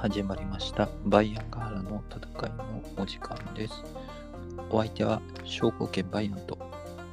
[0.00, 3.82] 始まりましたバイアンガハラの戦いのお時間です。
[4.70, 6.56] お相手は証拠権バイアンと。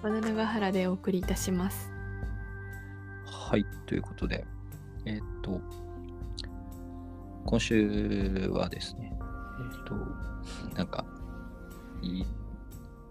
[0.04, 1.92] バナナガハラでお送りいたします。
[3.26, 4.46] はい、ということで、
[5.06, 5.60] えーっと、
[7.48, 9.84] 今週はですね、えーっ
[10.70, 11.06] と、なんか、
[12.04, 12.24] い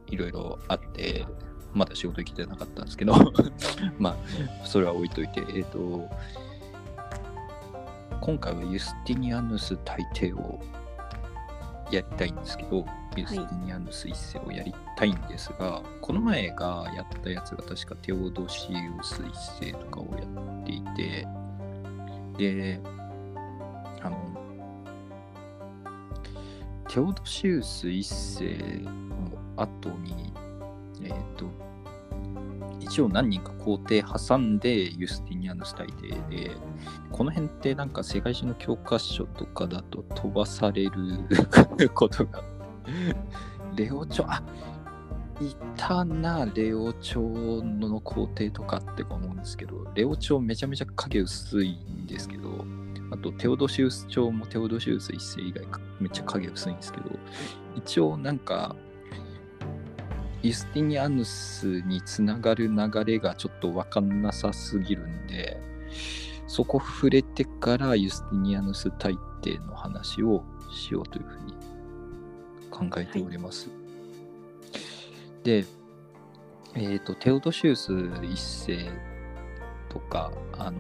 [0.07, 1.27] いろいろあって、
[1.73, 3.13] まだ仕事行けてなかったんですけど、
[3.99, 6.09] まあ、それは置いといて、えーっと、
[8.25, 10.59] 今回はユスティニアヌス大帝を
[11.91, 12.87] やりたいんですけど、
[13.19, 19.23] ユスティニアヌス一世をやりたいんですが、この前がやったやつが確かテオドシウス
[19.61, 21.29] 一世とかをやっていて、
[22.39, 22.81] で、
[24.01, 24.17] あの、
[26.89, 30.33] テオドシウス一世の後に、
[31.03, 31.45] えっ、と、
[32.81, 36.57] 一応何人か皇帝挟んでユスティニアヌス大帝で、
[37.11, 40.91] この辺ってなんか世界史の教科書とかだと飛ばされる
[41.95, 42.43] ことが、
[43.77, 44.43] レオ朝、あ
[45.41, 52.65] いたな、レオ朝の皇帝とかって思うんですけど、レオ朝めちゃめちゃ影薄いんですけど、
[53.11, 55.67] あとテオドシウス朝もテオドシウス一世以外
[56.01, 57.11] めっちゃ影薄いんですけど、
[57.77, 58.77] 一応なんか、
[60.45, 65.59] ユスティニアヌスにつながる流れがちょっと分かんなさすぎるんで、
[66.47, 71.55] そこ触れてからユスティニアヌス大帝の話をしようというふうに
[72.71, 73.71] 考えております。
[75.45, 75.65] で、
[76.75, 78.91] えっ、と、テオドシウス一世
[79.89, 80.79] とか、あの、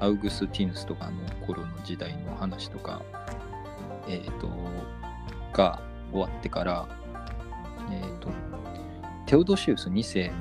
[0.00, 3.00] アウグスティヌスとかの頃の時代の話とか、
[4.06, 4.50] えっ、と、
[5.54, 5.80] が
[6.12, 6.99] 終わってから、
[7.90, 8.28] えっ、と、
[9.26, 10.34] テオドシウス2世の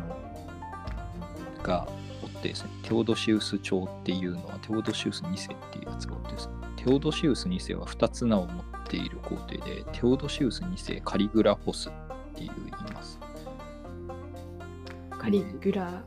[1.64, 1.88] が
[2.24, 11.92] おってですね、テオドシウス朝っていうのはテオドシウス2世っていうやつがおってですね、テオドシウス2世は2つ名を持っている皇帝で、テオドシウス2世カリグラフォスっ
[12.36, 13.20] ていう言います。
[15.18, 16.04] カリグラ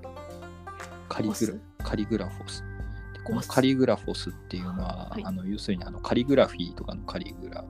[1.08, 1.60] カリグラフォス？
[1.84, 2.64] カリグラフォス。
[3.12, 7.64] でこのカリグラフォスっていうのは、はいあの要するにあのカリグラフィーとかのカリグラ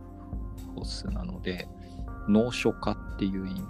[0.74, 1.68] フォスなので、
[2.28, 3.60] 脳書家っていう意味。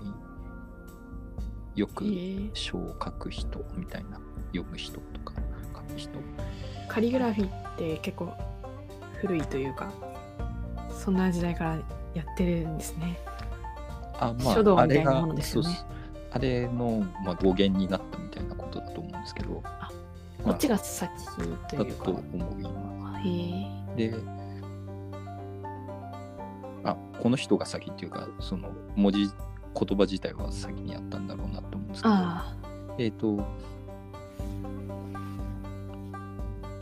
[1.74, 4.20] よくえー書を書く人みたいな、
[4.54, 5.34] 読む人とか
[5.74, 6.10] 書く人。
[6.88, 8.34] カリグラフィーって結構
[9.20, 9.91] 古いというか
[10.91, 11.78] そんな時代から
[12.14, 13.18] やってるんですね。
[14.20, 15.80] あ、ま書道あ、あれがみたいなものですよね
[16.30, 19.62] あれの、まあ、語源になったみたいなことだと思うんですけど、
[20.44, 21.10] こっちが先
[21.70, 22.10] とだいうかと。
[22.10, 22.62] 思い
[23.00, 24.10] まへえす。
[24.10, 24.14] で、
[26.84, 32.56] あ、この人が先っていうか、その文字、言葉自体は先にやったんだろうなと思うんですけど、あ
[32.98, 33.44] えっ、と、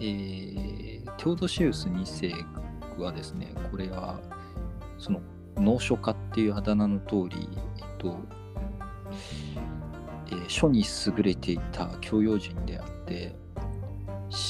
[0.00, 4.20] えー、テオドシウス2世はですね、これは、
[4.98, 5.20] その、
[5.56, 8.18] 農書家っていうあだ名の通り、えっと、
[10.28, 13.34] えー書に優れていた教養人であって、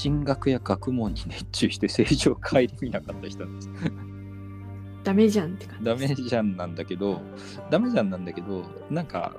[0.02, 3.70] 神学や学問に熱中して政治を顧みなかった人なんです。
[5.00, 7.20] あダメじゃんって感じダメじゃんなんだけど、
[7.70, 9.36] ダメじゃんなんだけど、なんか、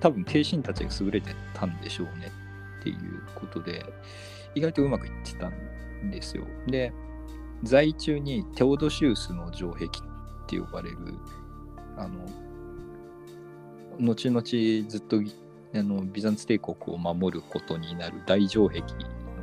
[0.00, 2.30] 多分、帝臣たちが優れてたんでしょうね
[2.80, 3.84] っていうことで、
[4.54, 6.44] 意外とうまくいってたんですよ。
[6.66, 6.92] で、
[7.62, 9.90] 在位中にテオドシウスの城壁っ
[10.46, 10.96] て呼ばれる、
[11.96, 12.26] あの、
[14.00, 14.42] 後々
[14.88, 15.18] ずっと
[15.74, 18.86] あのビザンツ帝国を守ることになる大城壁の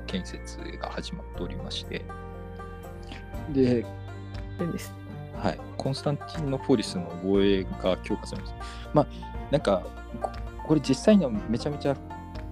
[0.07, 2.03] 建設が始まっておりまして、
[3.53, 3.85] で、
[4.57, 4.93] です？
[5.37, 8.53] はい、コンスタンティノポリスの防衛が強化されます。
[8.93, 9.07] まあ、
[9.51, 9.83] なんか、
[10.21, 10.31] こ
[10.67, 11.95] これ実際にはめちゃめちゃ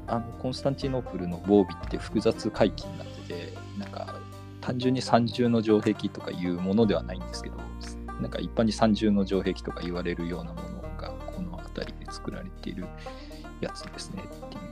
[0.08, 4.20] あのコンスタンティノープルの防備って複雑回帰になってて、なんか
[4.62, 7.58] 単純に三重の城壁とかいうものではないんですけど、
[8.22, 12.86] なんか一般に三重の城壁とか言われるようなものがこの辺りで作られている
[13.62, 14.64] やつですねっていう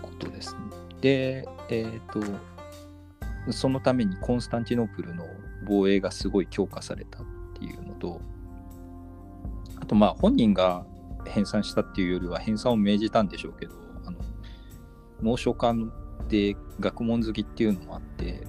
[0.00, 0.60] ことですね。
[1.00, 5.26] で、えっ、と、そのためにコンスタンティノープルの
[5.66, 7.26] 防衛がすごい強化されたっ
[7.58, 8.20] ていうのと、
[9.80, 10.84] あとまあ本人が
[11.26, 13.74] 編纂したっていうよりは編纂を命じたんでしょうけど、
[14.06, 14.18] あの
[15.22, 15.74] 農書家
[16.28, 18.46] で学問好きっていうのもあって、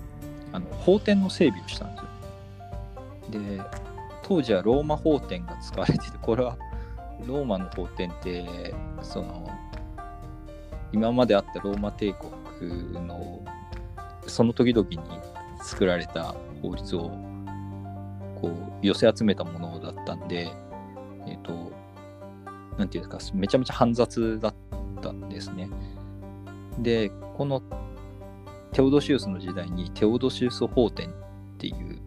[0.51, 3.41] あの法典の整備をしたんですよ。
[3.41, 3.61] で、
[4.23, 6.57] 当時はローマ法典が使われてて、これは
[7.25, 9.49] ローマの法典って、その、
[10.91, 13.41] 今まであったローマ帝国の
[14.27, 14.99] その時々に
[15.61, 16.35] 作られた
[16.65, 17.11] 法律を
[18.41, 20.51] こう寄せ集めたものだったんで、
[21.27, 21.71] えっ、と、
[22.77, 24.55] なんていうんですか、めちゃめちゃ煩雑だっ
[25.01, 25.69] たんですね。
[26.79, 27.61] で、この
[28.71, 31.11] テオドシウスの時代にテオドシウス法典っ
[31.57, 31.99] ていう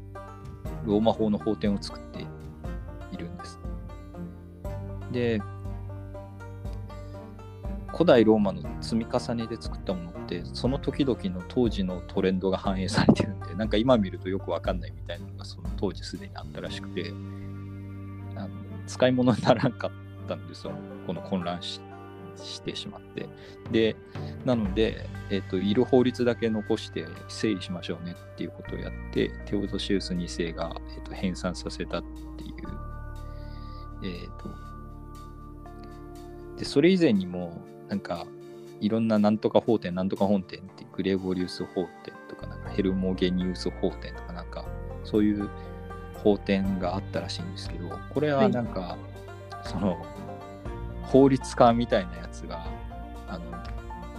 [0.85, 2.27] ローマ法の法典を作って
[3.13, 3.59] いるんです。
[5.13, 5.41] で、
[7.93, 17.13] 古代ローマの積み重ねで作ったものってその時々の当時のトレンドが反映されてるんでなんか今見るとよくわかんないみたいなのがその当時すでにあったらしくて
[18.37, 18.49] あの
[18.87, 20.73] 使い物にならんかったんですよ。
[21.07, 21.81] この混乱し
[22.37, 23.29] してしまって。
[23.73, 23.97] で
[24.45, 32.03] なので、えっといる法律だけ残して整理しましょうねっていうことをやってテオドシウス2世が、えっと編纂させたっ
[32.37, 32.53] ていう。
[34.05, 34.49] えっ、と
[36.57, 38.27] でそれ以前にもなんか
[38.81, 44.65] いろんななんとか法典なんとか本典ってグレーボリウス法典とかなんかヘルモゲニウス法典とかなんか
[45.05, 45.49] そういう
[46.15, 48.99] 法典があったらしいんですけどこれはなんか、
[49.65, 50.05] その
[51.03, 52.67] 法律家みたいなやつが
[53.29, 53.45] あの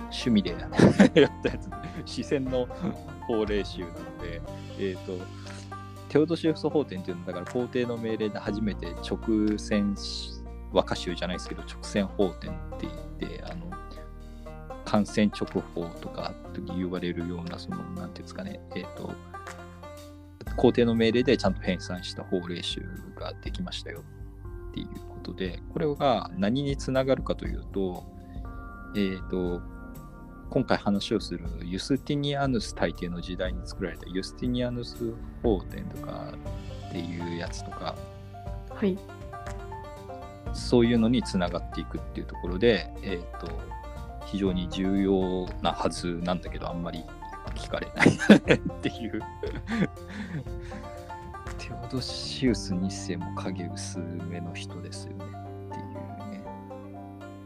[0.04, 0.52] 趣味で
[1.22, 1.70] やったやつ
[2.06, 2.68] 視線の
[3.28, 4.42] 法令集なので
[4.80, 5.14] えっ、と
[6.10, 9.96] テオドシウス法典っていうのはだから皇帝の命令で初めて直線
[10.72, 12.88] 和歌集じゃないですけど直線法典って
[13.20, 13.69] 言ってあの
[14.89, 15.45] 感染直
[15.75, 16.33] 法とか
[16.75, 18.59] 言われるようなそのなんていうんですかね。
[18.75, 19.13] えっ、と
[20.56, 22.81] 皇帝の命令でちゃんと編纂した法令集
[23.15, 24.03] ができましたよ
[24.71, 28.03] っていうことでこれが何につながるかというと
[28.95, 29.62] えっ、と
[30.50, 35.13] 今回話をするユスティニアヌス大帝の時代に作られたユスティニアヌス
[35.44, 36.33] 法典とか
[36.88, 37.95] っていうやつとか
[38.71, 38.97] はい。
[40.53, 43.69] そういうのにつながっていくっていうところで、えー、と
[44.31, 47.04] 非常に重要なはずなんだけどあんまり
[47.56, 48.10] 聞かれない。
[48.54, 49.22] っていう。
[51.58, 54.00] テオドシウス2世も影薄
[54.30, 55.26] めの人ですよね。
[55.26, 55.92] っていう
[56.31, 56.44] ね。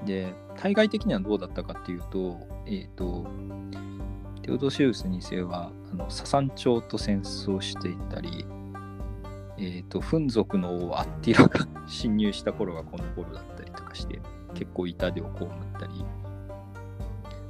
[0.06, 3.26] で対外的にはどうだったかっていうとえっ、と
[4.42, 8.46] テオドシウス2世はあのササン朝と戦争していたり
[9.58, 14.20] えー、とフン族の王アッティラが侵入した頃がこの頃だったりとかして
[14.56, 15.48] 結構痛手を被っ
[15.80, 16.04] たり。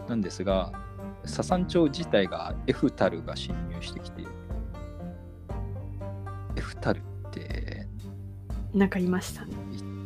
[0.08, 0.72] なんですが
[1.26, 4.24] ササン朝自体がエフタルが侵入してきて
[6.56, 7.02] エフタルっ
[7.32, 7.88] て
[8.74, 9.54] なんかいましたね。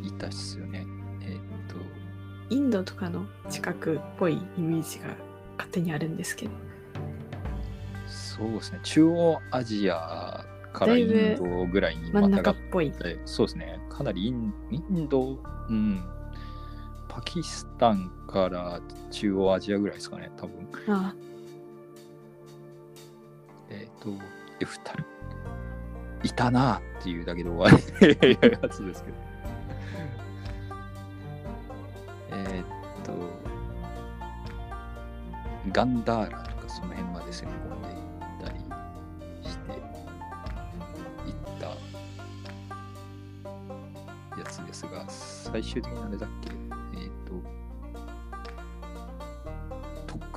[0.02, 0.86] いいたっすよね。
[1.22, 1.36] えっ、
[1.68, 1.76] と。
[2.54, 5.06] インドとかの近くっぽいイメージが
[5.56, 6.52] 勝手にあるんですけど。
[8.06, 8.80] そうですね。
[8.82, 12.90] 中央アジアからインドぐらいにまたが中っぽい。
[12.90, 15.38] でそうですね、かなりインインド、
[15.70, 16.04] うん、
[17.18, 18.80] パキスタンから
[19.10, 21.12] 中央アジアぐらいですかね、多分あ
[23.68, 24.10] えっ、と、
[24.60, 25.04] エフタル。
[26.22, 29.16] いたなっていうだけで終わりやつですけど。
[32.30, 33.12] えっと、
[35.72, 37.96] ガンダーラとかその辺まで攻め込んでいっ
[38.46, 38.60] たり
[39.50, 41.66] していった
[44.38, 46.77] やつですが、最終的にあれだっけ？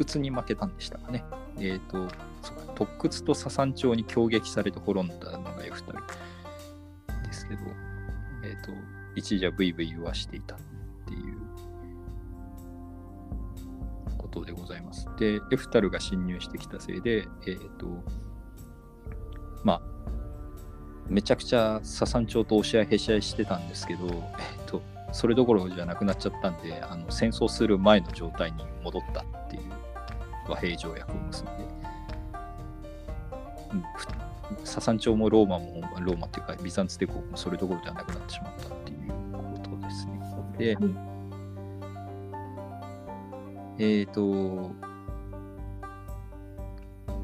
[0.01, 1.24] 屈に負けたんでしたかね。
[1.59, 2.09] えっ、と、
[2.42, 6.00] そうか特屈とササン朝に攻撃されて滅んだのがエフタル
[7.24, 7.62] ですけど、
[8.44, 8.71] えっ、と、
[9.15, 10.57] 一時はブイブイ言わしていたっ
[11.06, 11.38] ていう
[14.17, 15.08] ことでございます。
[15.17, 17.88] で、エフタルが侵入してきたせいで、えっ、と、
[19.63, 19.81] まあ、
[21.08, 24.13] めちゃくちゃササン朝と押し合いへし合いしてたんですけど、えっ、
[24.65, 24.81] と、
[25.12, 29.25] それどころじゃなくなっちゃったんで、あの戦争する前の状態に戻った
[30.51, 31.51] 和平条約を結んで、
[33.74, 39.00] うんふササン朝もローマも、ローマっていうかビザンツ帝国もそれどころではなくなってしまったっていう
[39.31, 40.20] ことですね。
[40.58, 40.77] で、
[44.00, 44.72] えっ、と、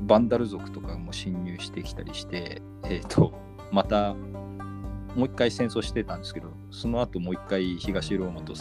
[0.02, 3.34] バンダル族とかも侵入してきたりして、えっ、と、
[3.72, 8.56] またもう一回戦争してたんですけど、その後もう一回東ローマと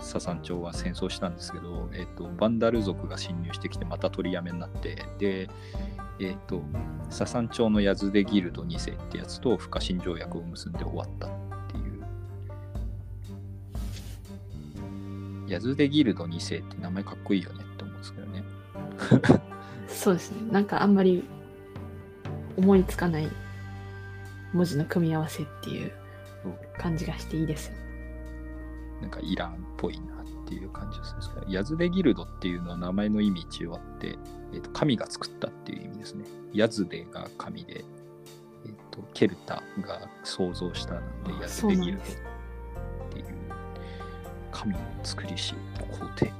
[0.00, 5.48] ササン朝は戦争したんですけど、えっ、と、バンダル族が侵入してきてまた取りやめになって、で、
[6.20, 6.62] えっ、と、
[7.10, 11.30] ササン朝のヤズデギルド2世ってやつと不可侵条約を結んで終わったっ
[11.68, 11.80] てい
[15.46, 15.50] う。
[15.50, 18.44] ヤズデギルド2世って名前かっこいいよねって思うんですけどね。
[19.88, 21.24] そうですねなんかあんまり
[22.56, 23.28] 思いつかない
[24.52, 25.92] 文字の組み合わせっていう
[26.78, 27.72] 感じがしていいです
[29.00, 34.18] なんかイランっぽいなっていう感じがするんですけど、ヤズデギルドっていうのは名前の意味一応あって、
[34.52, 36.24] えーと神が作ったっていう意味ですね。
[36.52, 37.84] ヤズデが神で、
[38.64, 42.06] えーとケルタが創造したので、ヤズデギルドっ
[43.10, 43.26] ていう
[44.50, 46.32] 神の作りし皇帝みたいな、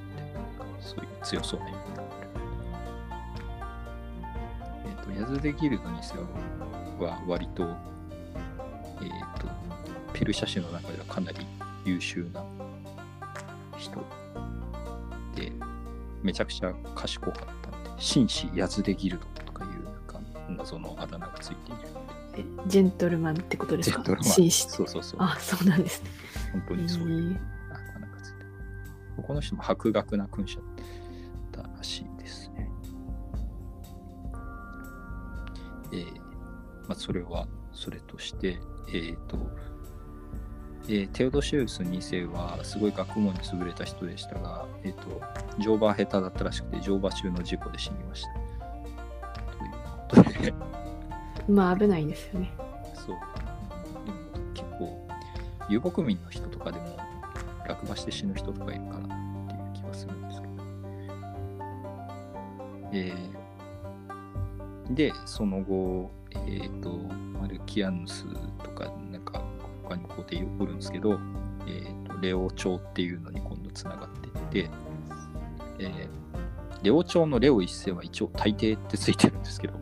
[0.80, 2.08] そういう強そうな意味がある。
[4.86, 6.26] えっ、と、ヤズデギルドにせよ
[6.98, 7.64] は割と
[9.00, 9.46] えーと、
[10.12, 11.46] ペルシャ氏の中ではかなり
[11.84, 12.44] 優秀な
[13.76, 14.04] 人
[15.34, 15.52] で、
[16.22, 21.80] めちゃくちゃ賢かったんで、紳士ヤズデギルドとかいう謎のあだ名がついている。
[22.34, 23.96] えジェントルマンってことですか？
[23.96, 24.68] ジェントルマン紳士。
[24.68, 25.20] そうそうそう。
[25.20, 26.10] あ、そうなんですね。
[26.52, 29.22] 本当にそういうあだ名がついてる。
[29.26, 30.58] この人も博学な君主
[31.52, 32.70] だらしいですね。
[35.92, 36.20] えー
[36.88, 38.58] まあ、それはそれとして、
[38.92, 39.36] えっ、と、
[40.90, 45.20] えーテオドシウス2世はすごい学問に優れた人でしたが、えっ、と、
[45.58, 48.28] 乗馬は下手だったらしくて、乗馬中の事故で死にました。
[50.08, 50.54] ということで、
[51.52, 52.50] まあ危ないですよね。
[52.94, 53.16] そう。
[54.06, 55.06] でも結構、
[55.68, 56.96] 遊牧民の人とかでも
[57.66, 60.52] 落馬して死ぬ人とかいるかなっていう気がするんですけど。
[62.92, 63.38] えー
[64.90, 66.10] で、その後、
[66.46, 66.90] えっ、と、
[67.38, 68.24] マルキアヌス
[68.62, 69.37] とか、なんか
[70.06, 71.18] 他に皇帝おるんですけど、
[71.66, 74.70] えっ、と、レオ朝っていうのに今度つながっていって、
[75.78, 76.28] えー
[76.82, 79.74] レオ朝のレオ一世は一応大帝ってついてるんですけど、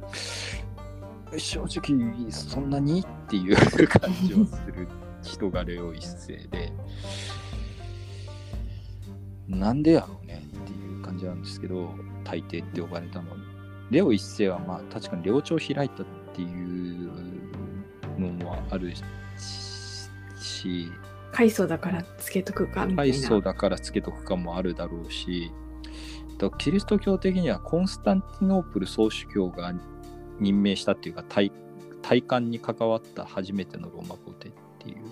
[1.36, 4.88] 正直そんなにっていう感じをする
[5.22, 6.72] 人がレオ一世で
[9.48, 11.90] なんでやろうねっていう感じなんですけど
[12.24, 13.32] 大帝って呼ばれたの
[13.90, 17.10] レオ一世はまあ確かにレオ朝を開いたっていう
[18.18, 19.02] のもあるし
[21.32, 23.14] 海藻だからつけとくかみたいな。
[23.14, 25.52] 大層だからつけとくかもあるだろうし
[26.38, 29.72] とキリスト教的にはコンスタンティノープル総主教が
[30.38, 31.52] 任命したっていうか体
[32.02, 35.02] 体感に関わった初めてのローマ皇帝っていうこ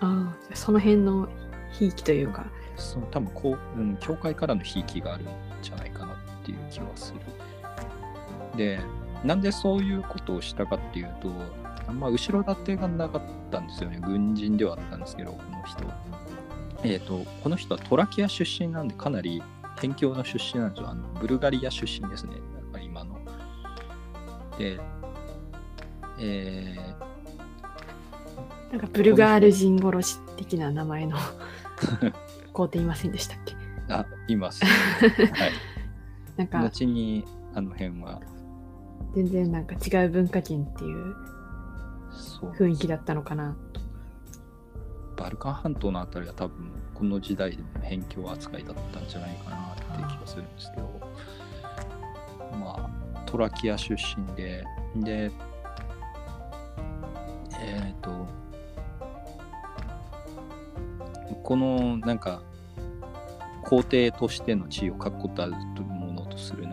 [0.00, 1.28] ああ、その辺の
[1.72, 2.46] ひいきというか。
[2.76, 5.26] うその多分こう、うん、教会からのひいきがあるん
[5.62, 7.20] じゃないかなっていう気はする。
[8.56, 8.80] で
[9.24, 11.30] なんでそういうことをしたかっていうと
[11.90, 14.00] あんま後ろ盾がなかったんですよね。
[14.00, 15.84] 軍人ではあったんですけどこの人。
[16.84, 19.42] えっ、とこの人はトラキア出身なんでかなり
[19.74, 20.88] 辺境の出身なんですよ。
[20.88, 22.36] あのブルガリア出身ですね。
[22.54, 23.18] なんか今の。
[24.56, 24.78] で
[26.18, 27.10] えー
[28.70, 31.16] なんかブルガール人殺し的な名前の
[32.54, 33.56] 皇帝いませんでしたっけ？
[33.88, 34.68] あいます、は
[35.48, 35.52] い、
[36.36, 38.20] なんか後にあの辺は。
[39.14, 41.16] 全然なんか違う文化圏っていう
[42.20, 43.56] 雰囲気だったのかな。
[45.16, 51.00] バルカン半島のあたりは多分この時代でも辺境扱いだったんじゃないかなって気がするんですけど
[52.58, 54.64] まあトラキア出身で
[54.96, 55.30] で
[57.60, 58.26] えっ、と
[61.42, 62.42] このなんか
[63.64, 66.66] 皇帝としての地位を確固たるものとする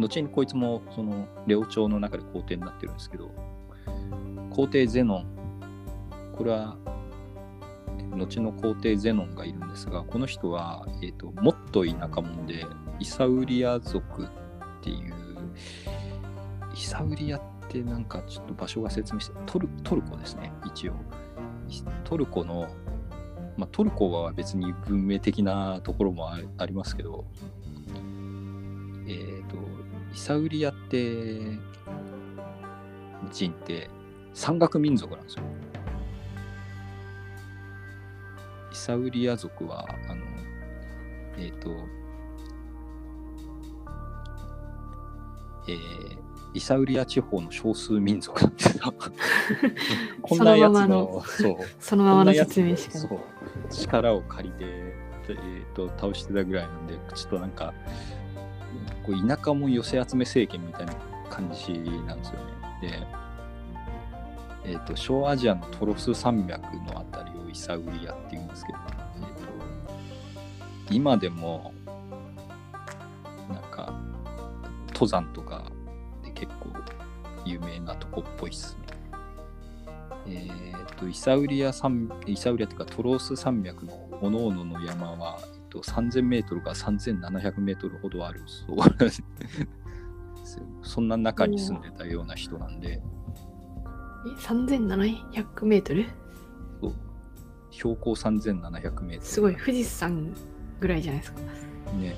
[0.00, 3.30] 後にこいつもそのレオ朝の中で皇帝になってるんですけど
[4.50, 5.26] 皇帝ゼノン。
[6.36, 6.76] これは
[8.16, 12.66] 後の皇帝ゼノンがいるんですがこの人は、えー、ともっと田舎者で
[12.98, 14.28] イサウリア族っ
[14.82, 15.14] ていう
[16.74, 20.94] イサウリアってなんかちょっと場所が説明してトルトルコですね一応。
[22.02, 22.68] トルコの、
[23.56, 27.24] まあ、トルコは別に文明的なところもあありますけど
[29.06, 29.56] えっ、と
[30.12, 31.40] イサウリアって
[33.30, 33.88] 人って
[34.34, 35.44] 山岳民族なんですよ。
[38.72, 40.22] イサウリア族は、あの、
[41.38, 41.70] えっ、と、
[45.68, 48.92] えーイサウリア地方の少数民族なんですよ。
[50.20, 51.24] こんなやつそのままの、の
[51.78, 52.98] そのままの説明しか
[53.70, 57.72] 力を借りて、えー、と倒してたぐらいなんで、ちょっとなんか、
[59.10, 60.94] こういかにも寄せ集め政権みたいな
[61.28, 61.72] 感じ
[62.06, 62.80] なんですよね。
[62.80, 63.06] で、
[64.64, 68.78] えー、と小アジアのトロス山脈のあたりをイサウリアっていうんですけど、
[69.16, 69.24] えー、
[70.88, 71.72] と今でも
[73.48, 73.92] なんか
[74.88, 75.64] 登山とか
[76.22, 76.70] で結構
[77.44, 78.86] 有名なとこっぽいっすね。
[80.26, 93.00] えっ、とイサウリア山イサウリアっていうかトロス山脈の各々の山は、と、3000メートルから3700メートルほどあるそうですよそんな中に住んでたような人なんで、
[94.26, 96.06] え3700メートル？
[96.80, 96.94] そう
[97.70, 99.22] 標高3700メートル。
[99.22, 100.34] すごい、富士山
[100.80, 101.40] ぐらいじゃないですか。
[101.92, 102.16] ね。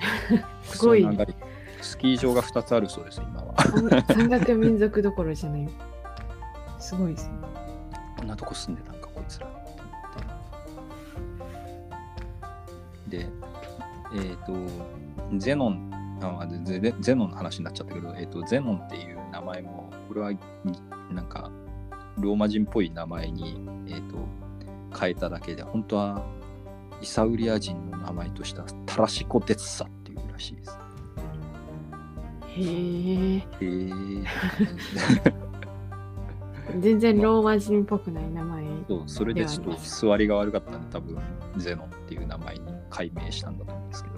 [0.62, 1.36] すごいクソ長い
[1.80, 3.54] スキー場が2つあるそうです、今は。
[4.08, 5.68] 山岳民族どころじゃない。
[6.78, 7.34] すごいですね。
[8.18, 9.59] こんなとこ住んでたんか、こいつら。
[13.10, 13.28] で、
[14.14, 14.54] えっ、と、
[15.36, 15.90] ゼノン、
[16.22, 20.32] あゼゼゼノンの話になっちゃったけど、えっ、と、ゼノンっていう名前も、これは、
[21.10, 21.50] なんか、
[22.18, 24.16] ローマ人っぽい名前に、えーと、
[24.98, 26.26] 変えただけで本当は
[27.00, 30.78] イサウリア人の名前としたタラシコテツサっていうらしいです。
[32.48, 33.36] へえ。
[33.36, 33.44] へ
[35.32, 35.40] え。
[36.78, 41.18] 全然ローマ人っぽくない名前そうそれでちょっと座りが悪かったんで多分。
[41.56, 44.16] ゼノンっていう名前に改名したんだと思うんですけど。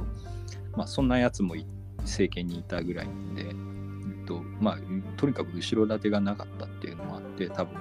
[0.77, 1.55] まあそんなやつも
[1.99, 4.79] 政権にいたぐらいなんで、えっとまあ、
[5.17, 7.81] とにかく後ろ盾がなかったっていうのもあって多分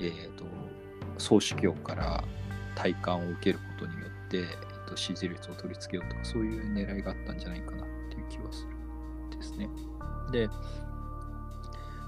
[0.00, 0.44] えっ、ー、と
[1.18, 2.22] 総主教から
[2.74, 9.68] 体感を受けることによって、えっと、支持率を取り付けようとかそういう狙いがあったんじゃないかなっていう気はするですね。
[10.32, 10.48] で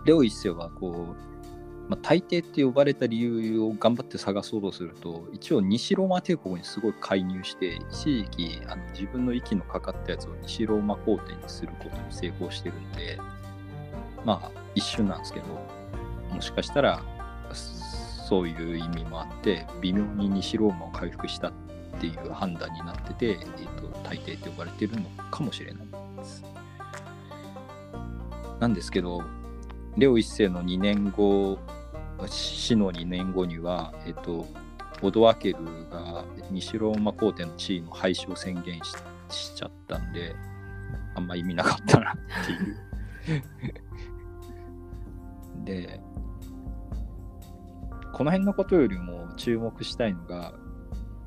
[0.04, 1.35] レオ一世はこう
[1.88, 13.18] まあ、大帝って呼ばれた理由を頑張って探そうとすると一応西ローマ帝国にすごい介入して一時期あの自分の息のかかったやつを西ローマ皇帝にすることに成功してるんで
[14.24, 15.46] まあ一瞬なんですけど
[16.34, 17.00] もしかしたら
[17.52, 21.52] そういう意味もあって微妙に西ローマを回復したっ
[22.00, 25.86] ていう判断になってて、えーと、大帝って呼ばれてるのかもしれない
[26.18, 26.44] です。
[28.58, 29.22] なんですけど
[29.96, 31.58] レオ一世の2年後
[32.26, 34.46] 死の2年後には、えっと、
[35.02, 35.58] オドアケル
[35.90, 38.96] が西ローマ皇帝の地位の廃止を宣言し
[39.28, 40.34] しちゃったんで、
[41.14, 42.16] あんま意味なかったなっ
[43.26, 43.42] ていう。
[45.64, 46.00] で、
[48.12, 50.54] この辺のことよりも注目したいのが、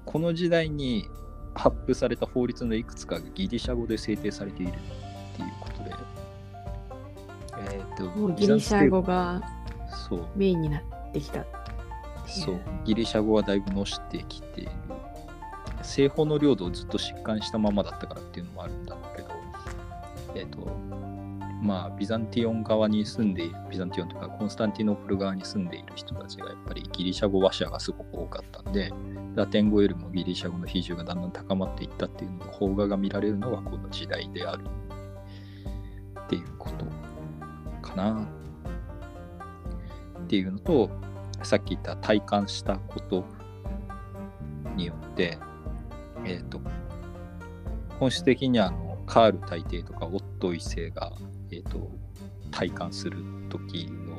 [0.05, 1.05] この時代に
[1.53, 4.73] 発布された法律のいくつかがギリシャ語で制定されているっ
[5.35, 5.93] ていうことで、
[7.71, 9.41] えーと、とギリシャ語が
[10.09, 10.27] そう。
[10.35, 11.45] メインになってきた
[12.25, 12.59] そう。
[12.85, 14.71] ギリシャ語はだいぶのしてきている。
[15.83, 19.29] 西方の領土をずっと疾患したままだったからっていうのもあるんだろうけど
[20.35, 20.67] えっ、ー、と
[21.61, 28.91] まあビザンティオン側に住んでいるビザンティオンとかコンスタンティノープル側に住んでいる人たちがやっぱりギリシャ語話者がすごく多かったんで
[29.35, 34.65] ラテン語よりもギリシャ語の比重がだんだん高まっていったっていうのの邦画が見られるのがこの時代である
[36.25, 36.85] っていうこと
[37.87, 38.27] かな
[40.29, 40.91] っていうのと
[41.41, 43.25] さっき言った体感したこと
[44.75, 45.39] によって、
[46.23, 46.61] え、ー、と
[47.99, 51.13] 本質的にはあのカール大帝とかオット一世が、
[51.49, 51.89] えーと、
[52.51, 53.17] 体感する
[53.49, 54.17] 時の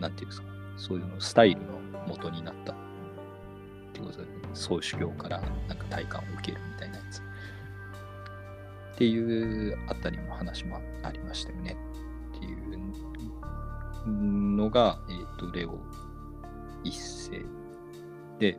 [0.00, 2.76] なんていうんですかそういうのスタイルの元になったっ
[3.92, 7.22] てことで総主教からなんか体感を受けるみたいなやつっ
[8.98, 11.76] ていうあたりの話もありましたよね。
[14.06, 15.78] のが、えーと、レオ
[16.84, 17.44] 一世
[18.38, 18.58] で、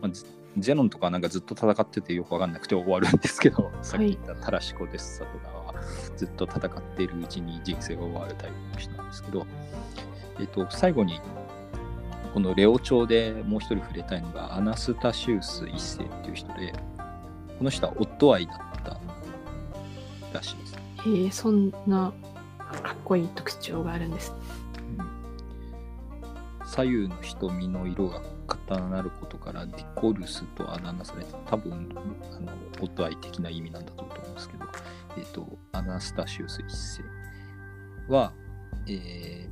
[0.00, 0.10] まあ、
[0.58, 5.74] ゼノンとかなんかずっと戦っててよくわかんなくて終わるんですけど、さっき言ったタラシコ・デッサとかは
[6.16, 9.46] ずっと戦っているうちに人生が終わるタイプの人なんですけど、
[10.38, 11.20] えっ、ー、と、最後に
[12.32, 16.72] このレオ朝でもう一人触れたいのがアナスタシウス一世っていう人で、
[17.58, 19.00] この人は夫愛だった
[20.32, 20.76] らしいです。
[21.06, 22.12] へえ、そんな
[22.82, 24.34] かっこいい特徴があるんです、
[26.66, 28.20] 左右の瞳の色が
[28.68, 31.88] 重なることからディコルスとあだ名された多分
[32.32, 34.64] あのオトアイ的な意味なんだと思うんですけど、
[35.16, 37.02] え、ー、とアナスタシウス一世
[38.08, 38.32] は、
[38.88, 39.48] え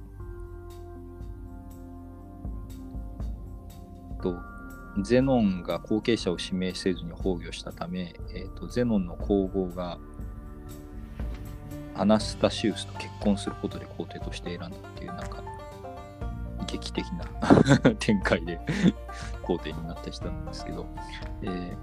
[4.19, 4.37] ー、と
[5.03, 9.99] ゼノンが後継者を指名せずに崩御したため、えーとゼノンの皇后が
[11.97, 15.43] アナスタシウスと結婚することで皇帝として選んだっていうなんか
[16.67, 17.25] 劇的な
[17.99, 18.61] 展開で
[19.43, 20.87] 皇帝になった人なんですけど、
[21.43, 21.77] えー、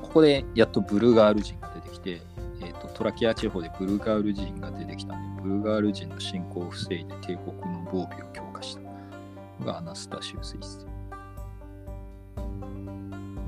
[0.00, 2.22] ここでやっとブルガール人が出てきて、
[2.60, 10.90] えーと、トラキア地方でブルガール人が出てきたんでブルガール人の侵攻を防いで帝国の防備を強化したのがアナスタシウス一世。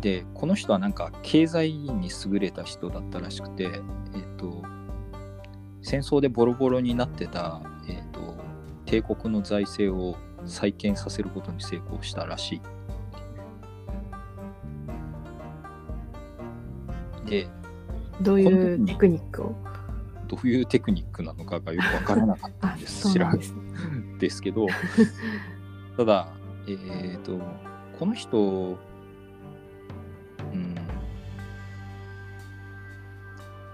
[0.01, 4.21] でこの人はなんか経済に優れた人だったらしくて、え、
[5.83, 8.37] 戦争でボロボロになってた、えーと、
[8.87, 10.16] 帝国の財政を
[10.47, 12.61] 再建させることに成功したらしい。
[17.29, 17.49] で
[18.21, 19.55] どういうテクニックを？
[20.29, 23.12] どういうテクニックなのかがよくわからなかったんです。
[23.12, 23.38] 知らん
[24.18, 24.66] ですけど、
[25.97, 26.29] ただ、
[26.66, 27.38] えっ、ー、と、
[27.99, 28.79] この人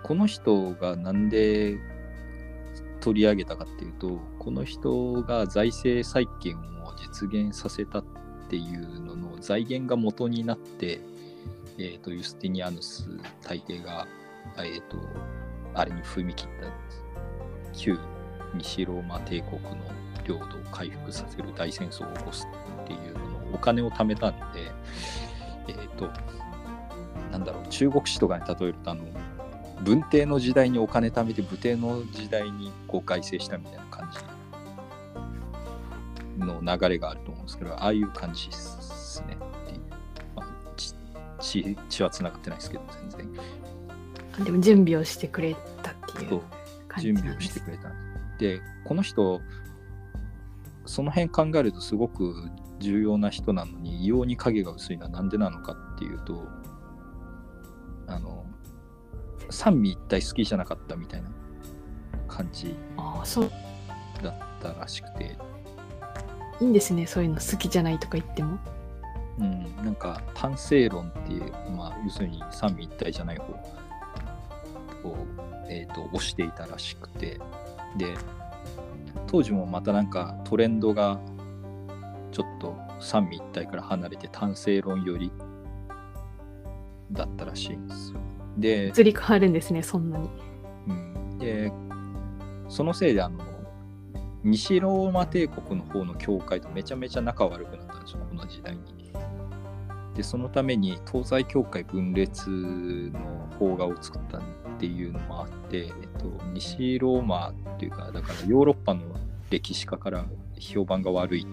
[0.08, 1.78] この人がなんで
[3.08, 8.04] 取り上げたかっていうとこの人が財政再建を実現させたっ
[8.50, 11.00] ていうのの財源が元になって、
[11.78, 13.08] えーと、ユスティニアヌス
[13.42, 14.06] 大帝が、
[14.58, 14.98] えーと、
[15.72, 17.98] あれに踏み切った旧
[18.58, 19.70] 西ローマ帝国の
[20.26, 22.46] 領土を回復させる大戦争を起こす
[22.82, 24.70] っていうののお金を貯めたんで、
[25.68, 26.10] えっ、ー、と、
[27.32, 29.04] なんだろう、中国史とかに例えると、あの、
[29.82, 34.18] 文帝の時代にお金貯めて武帝の時代にこう外政したみたいな感じ
[36.44, 39.80] の流れがあると思うんですけど、ああいう感じですねっていう。
[40.36, 44.44] まあ、血血はつながってないですけど、全然。
[44.44, 46.40] でも準備をしてくれたっていう
[46.86, 47.90] 感じ準備をしてくれた。
[48.38, 49.40] で、この人、
[50.86, 56.46] その辺考えるとすごく重要な人なのに異様に影が薄いのは何でなのかっていうと
[58.06, 58.46] あの
[59.50, 61.28] 三位一体好きじゃなかったみたいな
[62.26, 62.74] 感じ
[64.22, 65.36] だったらしくて。
[66.60, 68.58] いいんですねそういうの好きじゃないとか言っても。
[69.38, 73.44] うんなんか単性論っていうまあ要するに三位一体じゃない方
[75.04, 75.16] を、
[75.68, 77.40] えーと、と推していたらしくて。
[77.96, 78.14] で
[79.26, 81.20] 当時もまたなんかトレンドが
[82.32, 85.30] ちょっと三位一体から離れて単性論より
[87.12, 88.20] だったらしいんですよ。
[88.58, 90.28] で、移り変わるんですね、そんなに。
[90.88, 91.72] うん、で、
[92.68, 93.38] そのせいであの、
[94.44, 98.98] 西ローマ帝国の方の教会とめちゃめちゃ仲悪くなったんですよ、この時代に。
[100.14, 104.42] で、そのために東西教会分裂の法画を作ったっ
[104.78, 109.02] ていうのもあって、えっと、西ローマっていうか、だからヨーロッパの
[109.48, 110.26] 歴史家から
[110.58, 111.46] 評判が悪い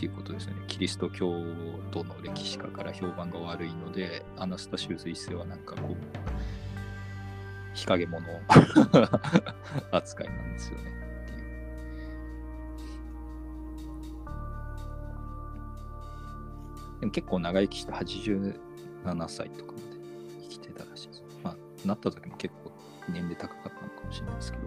[0.00, 0.54] っていうことですね。
[0.66, 1.30] キリスト教
[1.90, 5.96] 徒の歴史家から評判が悪いので、アナスタシウス一世はなんかこう、
[7.74, 8.26] 日陰者
[9.92, 10.84] 扱いなんですよね。
[17.00, 18.54] でも結構長生きして87
[19.28, 19.84] 歳とかまで
[20.44, 21.24] 生きてたらしいです。
[21.44, 22.72] まあ、なった時も結構
[23.06, 24.64] 年齢高かったのかもしれないですけど。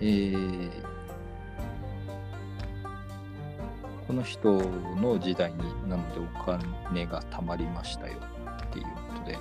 [0.00, 1.01] えー、
[4.06, 9.38] この人の時代になのでお金が貯まりましたよっていうことで。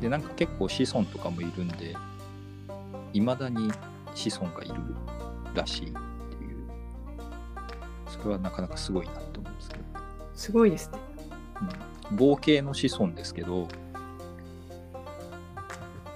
[0.00, 1.94] で、なんか結構子孫とかもいるんで、
[3.12, 3.70] いまだに
[4.14, 4.74] 子孫がいる
[5.54, 6.00] らしいっていう、
[8.08, 9.82] それはなかなかすごいなと思うんですけど。
[10.34, 10.98] すごいですね。
[12.10, 13.68] うん、冒険の子孫ですけど、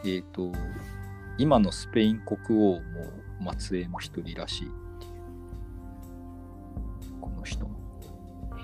[0.05, 0.53] えっ、ー、と、
[1.39, 2.81] 今のスペイン国王
[3.41, 4.71] も末裔も一人らしい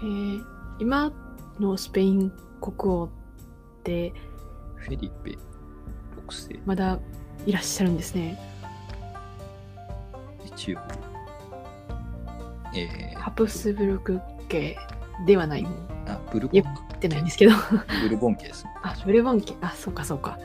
[0.05, 0.41] え
[0.79, 1.13] 今
[1.61, 3.09] のスペイン国王っ
[3.85, 4.13] て
[4.77, 5.39] フェリペ
[6.27, 6.61] 6世。
[6.67, 6.99] まだ
[7.47, 8.39] いらっしゃるんですね。
[10.45, 10.79] 一応。
[12.75, 14.77] えー、ハプスブルク家
[15.27, 15.67] ではない。
[16.07, 17.53] あブルボン言ってないんですけど。
[18.03, 19.55] ブルボン家です、 あブルボン家。
[19.61, 20.39] あそうかそうか。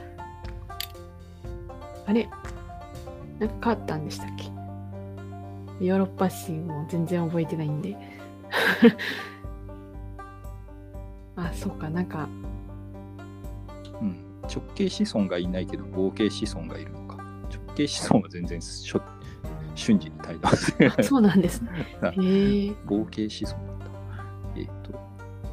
[2.05, 2.29] あれ？
[3.39, 4.45] なんか変わったんでしたっけ？
[5.85, 7.95] ヨーロッパ史も全然覚えてないんで。
[7.95, 9.36] あ、
[11.67, 12.29] そうか、なんか。
[14.01, 14.15] うん。
[14.43, 17.17] 直系子孫がいないけど、合計子孫がいるのか。
[17.49, 19.01] 直系子孫は全然しょ
[19.75, 21.69] 瞬時に対談そうなんですね。
[22.85, 23.89] 合計子孫だっ
[24.55, 24.59] た。
[24.59, 24.99] えっ、ー、と。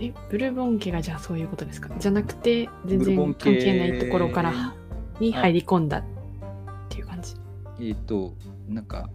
[0.00, 1.90] え、ブルボン家がじゃあそういうことですか？
[1.98, 4.74] じゃなくて、全然関係ないところから
[5.20, 6.04] に入り込んだっ
[6.88, 7.34] ていう感じ。
[7.80, 8.34] えっ、ー、と、
[8.68, 9.10] なんか、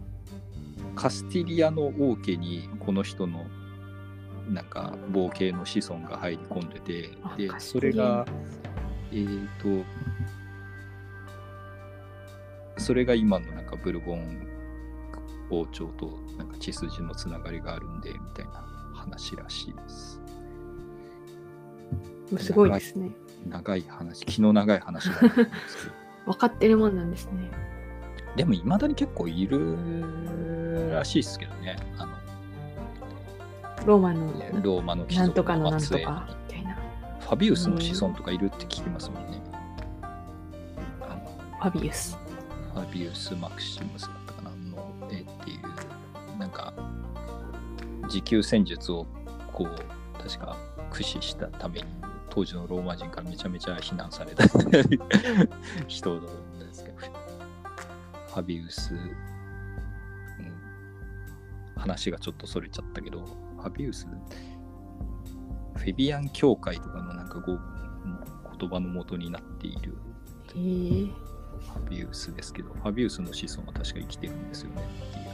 [0.94, 3.46] カスティリアの王家にこの人の
[4.50, 8.26] なんか冒険の子孫が入り込んでてでそれが
[9.12, 9.86] えっ、ー、と
[12.76, 14.46] それが今のなんかブルボン
[15.50, 20.20] 王朝となんか血筋のつながりがあるんでみたいな話らしいです。
[22.38, 23.10] すごいですね。
[23.46, 25.50] 長い話、気の長い話なんですけど。
[26.32, 27.50] 分かってるもんなんですね。
[28.36, 31.76] でもいまだに結構いるらしいですけどね。
[31.98, 32.19] あの
[33.86, 34.26] ローマの
[34.62, 36.76] ローマのなんとかのなんとかみたいな。
[37.20, 39.40] ファビウスの子孫とかいるって聞きますもんね。
[41.60, 42.18] ファビウス。
[42.72, 46.72] ファビウス・マクシムスだったかなの絵っていう、なんか、
[48.08, 49.06] 持久戦術を
[49.52, 50.56] こう、確か
[50.88, 51.86] 駆使したために、
[52.30, 54.44] 当時のローマ人からめちゃめちゃ非難された
[55.86, 59.16] 人なんですけど、ファビウス、うん、
[61.76, 63.24] 話がちょっとそれちゃったけど、
[63.60, 64.06] ファビウス、
[65.76, 67.60] フェビアン教会とかのなんかこう
[68.58, 69.96] 言葉の元になっている
[70.52, 75.24] ファビウスですけど、ファビウスの子孫は確か生きてるんですよねっていう。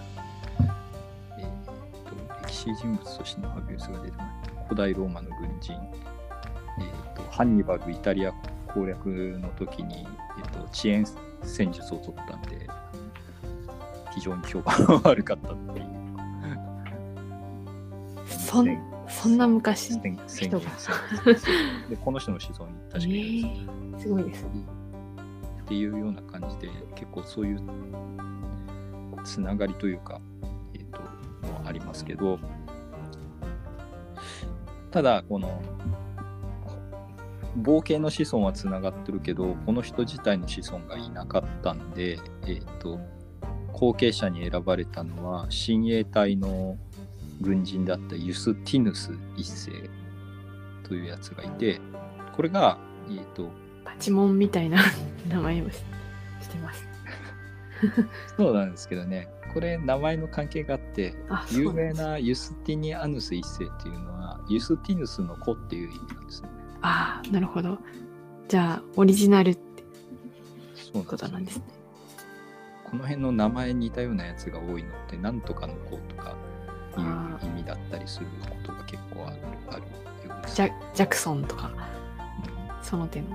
[1.38, 1.64] えー、
[2.40, 4.32] と歴史人物としてのファビウスが出てこない。
[4.68, 8.32] 古代ローマの軍人、えーと、ハンニバルイタリア
[8.66, 10.06] 攻略の時に、
[10.38, 11.06] えっと、遅延
[11.42, 12.68] 戦術を取ったんで、
[14.12, 15.95] 非常に評判が悪かったっていう。
[18.56, 19.90] そんそんな昔
[20.26, 20.66] 人が。
[21.88, 24.50] で、この人の子孫に確かに、えー、すごいですね。
[25.62, 27.60] っていうような感じで、結構そういう
[29.24, 30.20] つながりというか、
[30.74, 31.00] えっ、ー、と、
[31.66, 32.38] ありますけど、
[34.90, 35.60] ただ、この、
[37.60, 42.98] 冒険の子孫はつながってるけど、この人自体の子孫がいなかったんで、えっ、ー、と、
[43.72, 46.78] 後継者に選ばれたのは、親衛隊の
[47.40, 49.70] 軍人だったユスティヌス一世
[50.82, 51.80] というやつがいて、
[52.34, 53.50] これが、えっ、ー、と、
[53.84, 54.82] パチモンみたいな
[55.28, 55.78] 名前をし
[56.50, 56.86] てます。
[58.36, 61.14] そうなんですけどね、これ名前の関係があって、
[61.50, 66.48] 有名なユスティニアヌス一世っていうのは、ユスティヌスの子っていう意味なんですね。
[66.82, 67.78] ああ、なるほど。
[68.48, 69.84] じゃあ、オリジナルって
[70.92, 71.64] ことなんですね。
[72.84, 76.36] この辺の名前に似たようなやつが多いのって、なんとかの子とか
[77.00, 79.36] いう意味だったりすることが結構ある
[79.70, 79.82] ある
[80.28, 80.56] ようです。
[80.56, 83.28] ジャジャクソンとか、うん、その手の。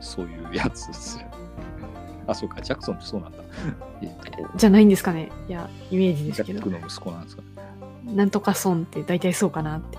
[0.00, 1.26] そういうやつですよ。
[2.26, 3.38] あ、そうか、ジャクソンってそうなんだ。
[4.56, 5.30] じゃないんですかね。
[5.48, 6.60] いや、イメージですけど。
[6.60, 7.42] ジャックの息子なんですか、
[8.04, 9.98] なんとかソンって大体そうかなって。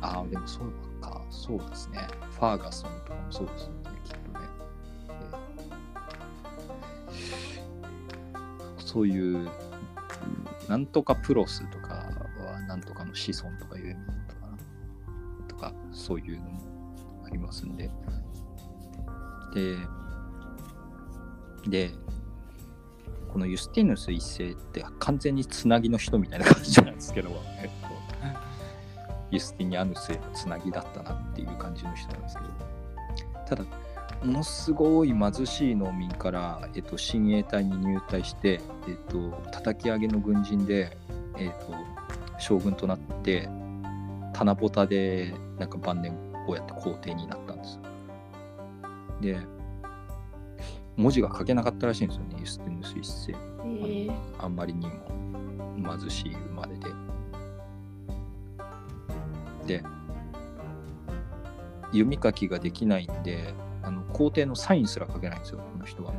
[0.00, 2.08] ああ、でもそうか、そうですね。
[2.30, 4.46] ファーガソンとかもそうですね、きっとね。
[8.78, 9.48] えー、そういう、
[10.68, 12.11] なんとかプロスとかは、
[12.66, 13.96] なんとかの子孫とかいう意味
[14.28, 14.58] とか、
[15.48, 16.60] とか、そういうのも
[17.24, 17.90] ありますんで。
[19.54, 19.76] で、
[21.68, 21.90] で、
[23.32, 27.30] このユスティヌス一世って完全につなぎの人みたいな感じなんですけど、
[27.62, 27.92] えっと、
[29.30, 32.48] ユスティニアヌスへのつなぎだったなっていう感じの人なんですけど、
[33.46, 33.64] ただ、
[34.22, 40.96] ものすごい貧しい農民から、えっと、親衛隊に入隊して、えっと、叩き上げの軍人で、
[41.38, 41.72] えっと、
[42.42, 43.48] 将軍となって、
[44.32, 46.12] 棚ぼたでなんか晩年
[46.44, 47.80] こうやって皇帝になったんです。
[49.20, 49.38] で、
[50.96, 53.32] 文字が書けなかったらしいんですよね、ユスティヌス一世。
[53.64, 56.74] えー、あんまりにも貧しい生まれ
[59.64, 59.78] で。
[59.78, 59.84] で、
[61.86, 66.12] 読み書きができないんで、あの皇帝のサインすら書けないんですよ、この人は。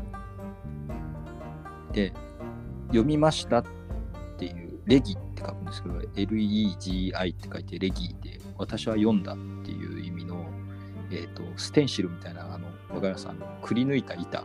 [1.91, 2.13] で、
[2.87, 3.65] 読みましたっ
[4.37, 10.45] ていう、レギって書くんですけど、LEGI って書いてレギで、私は読んだっていう意味の、
[11.11, 14.43] えっ、ー、と、ステンシルみたいな、あの、わかりますあの、くり抜いた板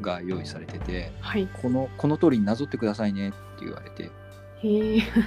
[0.00, 4.10] が用意されてて、はい、このこの通りになぞってくださいねって言われて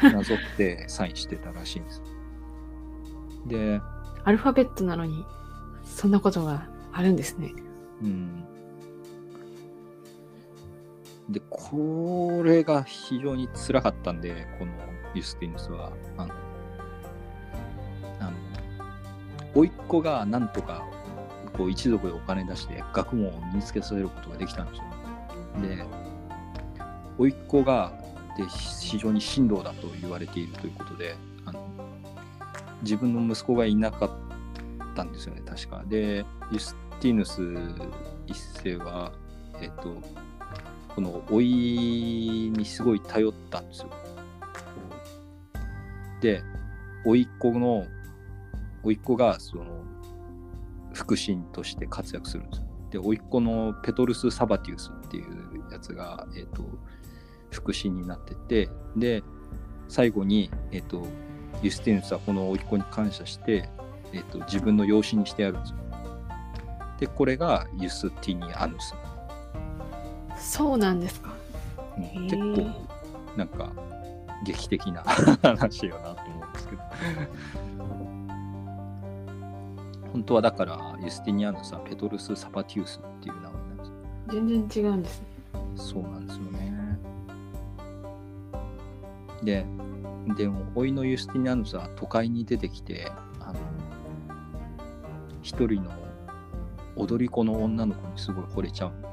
[0.04, 2.02] なぞってサインしてたらしいんです。
[3.48, 3.82] で
[4.24, 5.26] アルファベットなのに
[5.84, 7.54] そんなことがあるんですね。
[8.02, 8.44] うん。
[11.30, 14.72] でこれが非常につらかったんでこの
[15.14, 16.34] ユスティヌスはあの
[18.20, 18.32] あの
[19.54, 20.86] 甥っ子がなんとか
[21.58, 24.84] こう一族でお金出して学問を身につけさせることができたんですよ。
[25.62, 25.86] で、
[27.18, 27.92] 甥っ子が
[28.38, 31.68] で非常に神道だと言われているということで、あの
[32.84, 34.12] 自分の息子がいなかっ
[34.96, 35.84] たんですよね、確か。
[35.88, 37.42] で、ユスティヌス
[38.28, 39.12] 一世は、
[39.60, 39.96] えっと、
[40.98, 43.90] この老いにすごい頼ったんですよ。
[46.22, 46.42] で、
[47.06, 47.86] 甥っ子の、
[48.82, 49.84] 甥っ子がその
[50.96, 52.68] 腹心として活躍するんですよ。
[52.90, 56.64] で、甥っ子のペトルス・サバティウスっていうやつが、えっ、ー、と、
[57.52, 59.22] 腹心になってて、で、
[59.90, 61.06] 最後に、えっ、ー、と、
[61.62, 63.70] ユスティヌスはこの甥っ子に感謝して、
[64.14, 65.78] えっ、ー、と、自分の養子にしてやるんですよ。
[67.00, 68.96] で、これがユスティニアヌス。
[70.38, 71.34] そうなんですか。
[72.30, 72.72] 結構、
[73.36, 73.72] なんか、
[74.44, 75.02] 劇的な
[75.42, 76.82] 話よなと思うんですけど。
[80.14, 83.92] 本当はだからユスティニアヌスはペトルス・サパティウスっていう名前なんです
[84.30, 85.28] 全然違うんですね。
[85.76, 87.00] そうなんですよね。
[89.44, 89.66] で
[90.36, 93.60] でも甥のユスティニアヌスは都会に出てきてあの
[95.42, 95.92] 一人の
[96.96, 99.07] 踊り子の女の子にすごい惚れちゃうん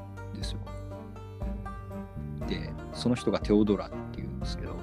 [2.47, 4.75] でその人がテオドラっていうんですけど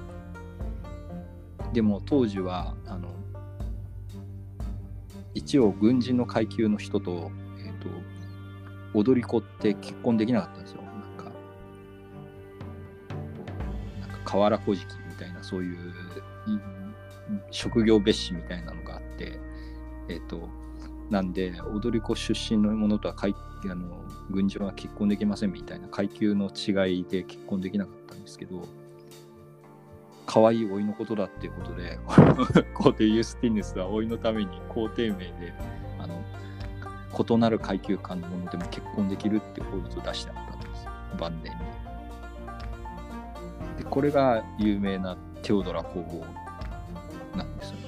[1.73, 3.09] でも当時はあの
[5.33, 7.89] 一応軍人の階級の人と,、えーと、
[8.93, 10.81] 踊り子って結婚できなかったんですよ。
[10.83, 11.31] なんか、
[14.01, 15.77] なんか河原小敷みたいなそういう
[17.49, 19.39] 職業別紙みたいなのがあって、
[20.09, 20.49] えっ、ー、と、
[21.09, 23.33] なんで踊り子出身のものとは階
[23.71, 28.67] あの軍人は結婚できませんみたいな階級の違いで結婚できなかったんですけど
[30.25, 31.99] 可愛い老いのことだっていうことで
[32.73, 35.53] 皇帝ユースティヌスは老いのために皇帝名で
[35.99, 36.23] あの
[37.29, 40.87] 異なる階級間のものでも結婚できるって法律を出してあったんです
[41.19, 41.59] 晩年に。
[43.77, 46.25] でこれが有名なテオドラ皇后
[47.37, 47.82] なんですよね。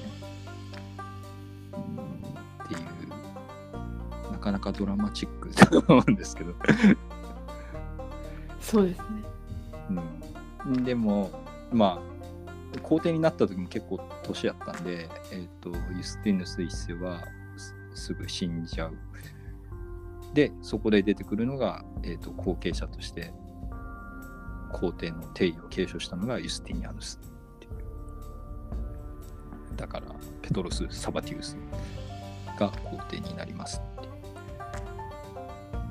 [4.46, 6.54] かなかドラマチックだと思うんですけど
[8.60, 9.04] そうですね。
[10.66, 11.30] うん、でも
[11.72, 12.00] ま
[12.74, 17.22] あ皇帝になった時に結構年やったんで、えーと、ユスティヌス一世は
[17.94, 18.96] すぐ死んじゃう。
[20.34, 23.32] でそこで出てくるのが、えーと、後継者として
[24.72, 27.20] 皇帝の定位を継承したのがユスティニアヌス
[29.76, 30.06] だから
[30.42, 31.56] ペトロス・サバティウス
[32.58, 33.80] が皇帝になります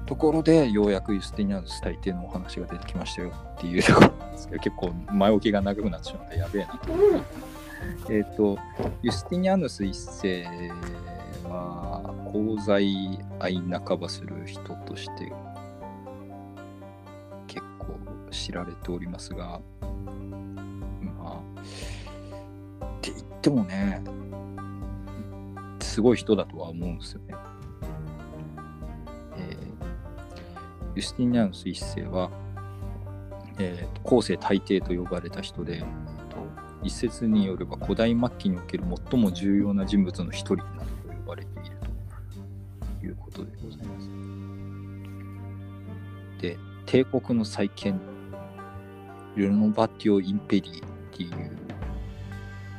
[0.06, 7.22] ところでようやくユスティニアヌス大帝のお話が出てきましたよっていうところなんですけど結構前置きが長くなってしまったやべえなと思っ
[8.08, 8.58] てえっと
[9.02, 10.46] ユスティニアヌス一世
[11.46, 15.32] は功罪愛半ばする人として
[17.48, 17.98] 結構
[18.32, 19.60] 知られておりますが
[21.02, 21.42] ま
[22.82, 24.04] あって言ってもね
[25.82, 27.36] すごい人だとは思うんですよね。
[30.96, 32.32] ユスティニアヌス一世は、
[33.60, 35.84] えー、後世大帝と呼ばれた人で、えー、
[36.30, 36.38] と
[36.84, 41.78] 一説によれば古代末期における最も重要な人物の一人などと呼ばれている
[43.02, 44.10] ということでございます。
[46.42, 48.00] で、帝国の再建、
[49.36, 51.32] ルノバティオ・インペリーっていう、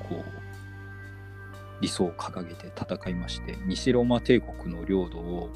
[0.09, 0.46] こう、
[1.81, 5.50] 理想を掲げて戦いまして西ローマ帝国の領土を、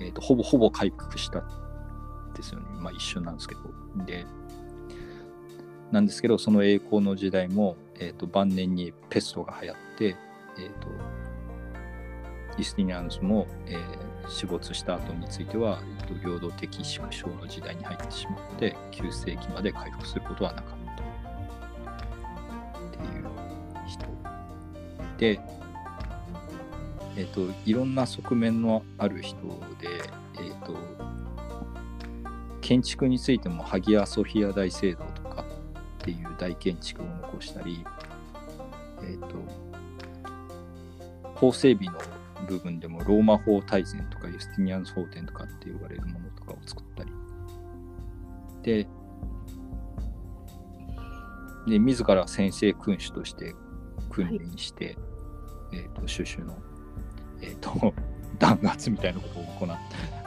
[0.00, 1.42] えーと、ほぼほぼ回復した
[2.32, 2.66] ですよね。
[2.78, 3.60] まあ一緒なんですけど。
[4.04, 4.24] で
[5.90, 10.16] なんですけどその栄光の時代も、えーと、晩年にペストが流行って、
[10.56, 10.88] えーと、
[12.56, 21.02] イスティニアヌスも、えー、死没した後については、えー、と領土的縮小の時代に入ってしまって9世紀まで回復することはなかった。
[22.78, 23.26] っていう
[23.86, 24.06] 人
[25.18, 25.40] で
[27.16, 29.36] えっ、ー、と、いろんな側面のある人
[29.80, 29.88] で、
[30.38, 30.74] えっ、ー、と、
[32.62, 35.44] 建築についてもハギア・ソフィア大聖堂とか
[36.00, 37.84] っていう大建築を残したり、
[39.02, 39.36] えっ、ー、と、
[41.34, 42.00] 法整備の
[42.46, 47.12] 部分でもローマ法大全とかユスティニアンス法典とかって呼ばれるものとかを作ったり、
[48.62, 48.86] で、
[51.66, 53.54] で自ら先生君主として
[54.08, 54.96] 訓練して、はい、
[55.74, 56.56] えーと、シュシュの
[57.42, 57.92] えーと、
[58.38, 59.78] 弾圧みたいなことを行っ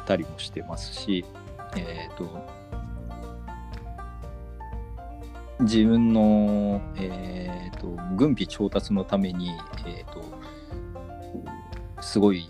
[0.05, 1.25] たりもしてますし、
[1.75, 2.47] えーと、
[5.61, 9.51] 自分の、えーと、軍備調達のために、
[9.85, 10.23] えー、と
[12.01, 12.49] すごい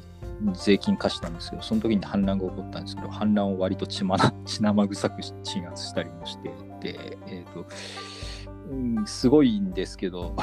[0.54, 7.66] 税金貸したんですけどその時に反乱が起こったんですけど反乱を割と血ま 血生臭く鎮圧したりもしてて、えーと
[8.72, 10.36] うん、すごいんですけど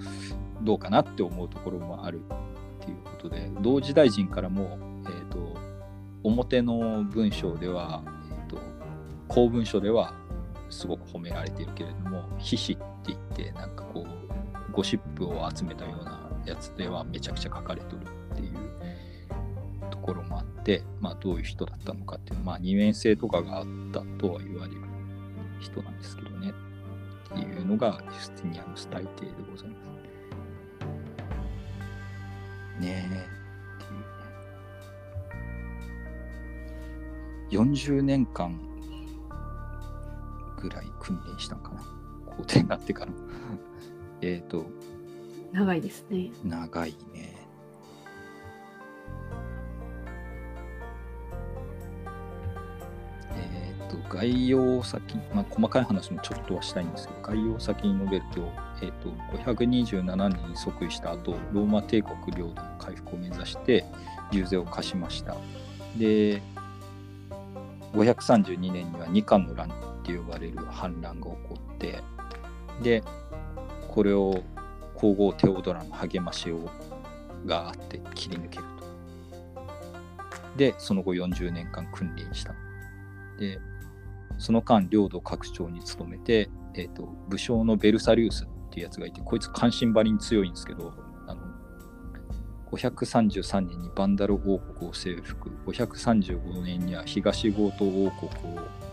[0.62, 5.56] どうかなって思うところもあるっていうことで同時大臣からも、えーと、
[6.22, 8.02] 表の文章では、
[9.28, 10.14] 公文書では
[10.70, 17.98] すごく褒められているけれども皮脂って言ってなんかこうゴシップを集めたようなやつではめちゃくちゃ書かれてる
[18.32, 24.80] っていうところもあって、まあ、どういう人だったのかっていうまあ二面性とかがあったとは言われる
[25.60, 26.52] 人なんですけどね
[27.34, 29.84] っていうのがユスティニアヌス大帝でございます。
[32.80, 33.34] ねえ
[37.50, 38.58] 40年間
[40.64, 41.82] ぐらい訓練したんかな。
[42.36, 43.12] 皇帝になってから。
[44.22, 44.64] えっと。
[45.52, 46.30] 長いですね。
[46.42, 47.36] 長いね。
[53.36, 59.08] えっ、と概要を先、まあ、細かい話もちょっとはしたいんですけど概要を先に述べるとえーと、
[59.52, 63.84] 527年に即位した後ローマ帝国領土の回復を目指して
[64.32, 65.36] 重税を課しました。
[65.96, 66.42] で
[67.92, 69.68] 532年には二冠の乱
[70.04, 72.02] って呼ばれる反乱が起こって
[72.82, 73.02] で
[73.88, 74.42] これを
[74.94, 76.70] 皇后テオドラの励ましを
[77.46, 78.84] があって切り抜けると。
[80.56, 82.54] でその後40年間君臨した。
[83.38, 83.58] で
[84.38, 90.92] その間領土拡張に努めて、えーと武将のベリサリウスっていうやつがいてこいつ韓信ばりに強いんですけど
[91.26, 91.42] あの
[92.72, 95.50] 533年にバンダル王国を征服。
[95.66, 98.83] 535年には東ゴート王国を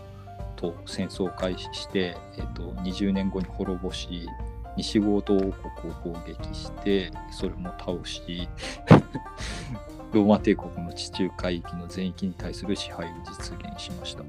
[0.62, 4.28] と戦争を開始して、えーと、20年後に滅ぼし
[4.76, 8.48] 西ゴート王国を攻撃してそれも倒し
[10.12, 14.26] ローマ帝国の地中海域の全域に対する支配を実現しましたと。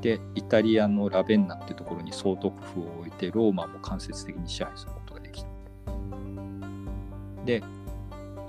[0.00, 5.50] でイタリアのラベンナっていうところに総督府を置いてローマも間接的に支配することができた。
[7.44, 7.62] で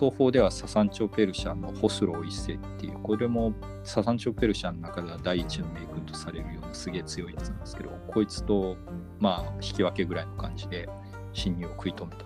[0.02, 8.78] 東方ではササンチョ・ペルシャのホスロー一世っていうこれもササンチョ・ペルシャの中では第一の名君とされるようなすげえ強いやつなんですけどこいつと
[9.20, 10.89] まあ引き分けぐらいの感じで
[11.34, 12.26] 侵入を食い止めた。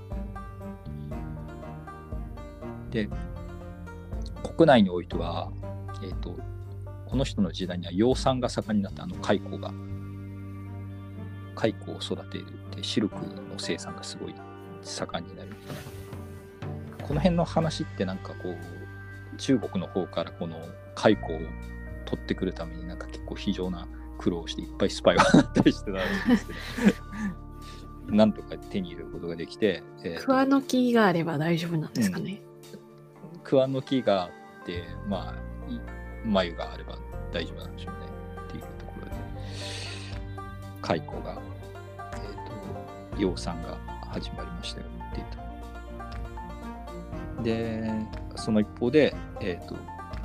[2.92, 3.10] で
[4.56, 5.52] 国内においては、
[6.02, 6.38] えーと、
[7.06, 9.74] この人の時代には養蚕が盛んになったあの蚕が
[11.56, 12.40] 蚕を育て
[12.74, 14.36] てシルクの生産がすごい
[14.82, 15.50] 盛んになる
[17.06, 20.58] この辺の話ってなんかこう中国の方からこの
[20.96, 21.40] 蚕を
[22.06, 23.88] 取ってくるためになんか結構非常な
[24.18, 25.94] 苦労をしていっぱいスパイを放ったりしてたん
[26.30, 26.54] ですけ
[28.10, 32.42] ど なんとか手に入れることができて、えー、桑の木があれば大丈夫なんですかね、
[33.34, 34.28] うん、桑の木があ
[34.64, 35.36] ってまあ
[36.26, 36.98] 眉があれば
[37.32, 38.10] 大丈夫なんでしょうね
[38.48, 39.12] っていうところで
[40.82, 41.40] 蚕が、
[42.00, 43.78] えーと、養蚕が
[44.08, 45.45] 始まりましたよっていうと
[47.44, 47.90] で
[48.36, 49.76] その一方で、えーと、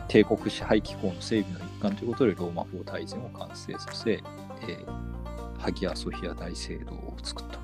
[0.08, 7.60] 帝国支配機構の整備の一環ということでローマ法大全を完成させ、えー、ハギア・ソフィア大聖堂を作った。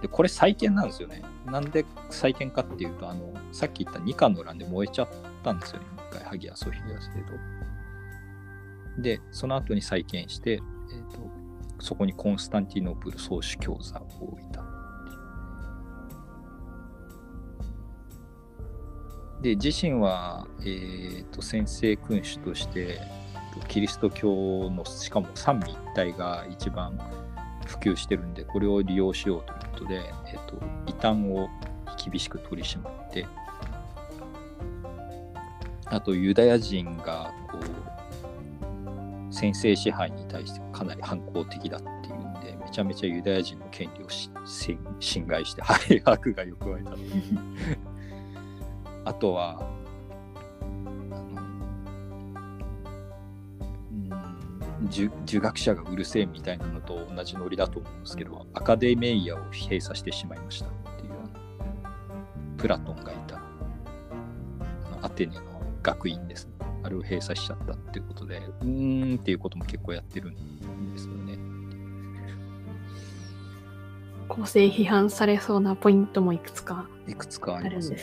[0.00, 1.22] でこれ再建なんですよね。
[1.46, 5.08] なんで再建かっていうとあのさっき言ったニカの乱で燃えちゃっ
[5.42, 5.86] たんですよね。
[6.10, 7.08] 一回ハギア・ソフィア聖
[8.96, 9.02] 堂。
[9.02, 11.18] でその後に再建して、えーと、
[11.80, 14.73] そこにコンスタンティノープル総主教座を置いた。
[19.44, 22.98] で自身は、えーと、先制君主として、
[23.68, 26.98] キリスト教のしかも三位一体が一番
[27.66, 31.48] 普及してるんでこれを利用しようということで、えーと、異端を
[32.10, 33.26] 厳しく取り締まって
[35.84, 44.08] あとユダヤ人がこう先制支配に対してかなり反抗的だっていうんでめちゃめちゃユダヤ人の権利を
[44.98, 45.62] 侵害して
[46.04, 46.90] 迫害を加えた。
[46.90, 46.96] と
[49.04, 49.60] あとは、
[54.86, 61.12] 受受学者がうるせえみたいなのと同じノリだと思うんですけど、アカデメイヤを閉鎖してしまいましたっていう、
[62.58, 63.40] プラトンがいた
[65.02, 65.42] アテネの
[65.82, 66.52] 学院ですね。
[66.82, 71.38] あれを閉鎖しちゃったっていうことで、うーんっていうことも結構やってるんですよね。
[74.28, 77.98] 構成批判されそうなポイントもいくつかいくつかありますね。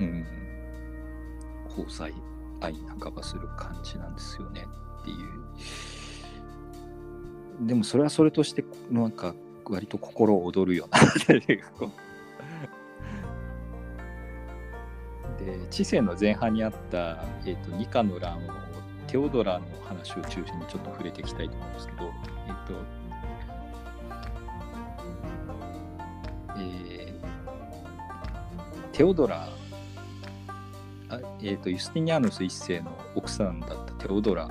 [0.00, 0.26] うん、
[1.68, 2.14] 交際
[2.60, 4.66] 愛半ばする感じなんですよね
[5.00, 5.18] っていう。
[7.66, 9.34] でもそれはそれとしてなんか
[9.64, 10.98] 割と心躍るような
[15.38, 18.40] で知性の前半にあった、えーと、ニカの乱を
[19.06, 22.12] テオドラの話を中心にちょっと触れていきたいと思うんですけど、
[22.48, 22.74] えっ、ー、と
[26.58, 29.46] えー、テオドラ
[31.48, 34.48] えーと、ユスティニアヌス一世の奥さんだったテオドラ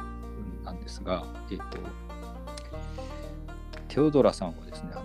[0.63, 1.77] なんですが、えーと、
[3.89, 5.03] テオドラさんはですねあの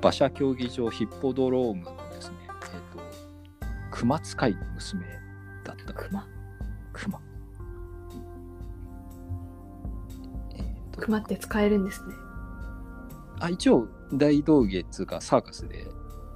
[0.00, 3.02] 馬車競技場ヒッポドロームのですね、えーと、
[3.90, 5.04] 熊使いの娘
[5.64, 5.92] だった。
[5.92, 6.26] 熊？
[6.94, 7.20] 熊、
[10.96, 12.14] 熊って使えるんですね。
[13.40, 15.86] あ一応大道芸つうかサーカスで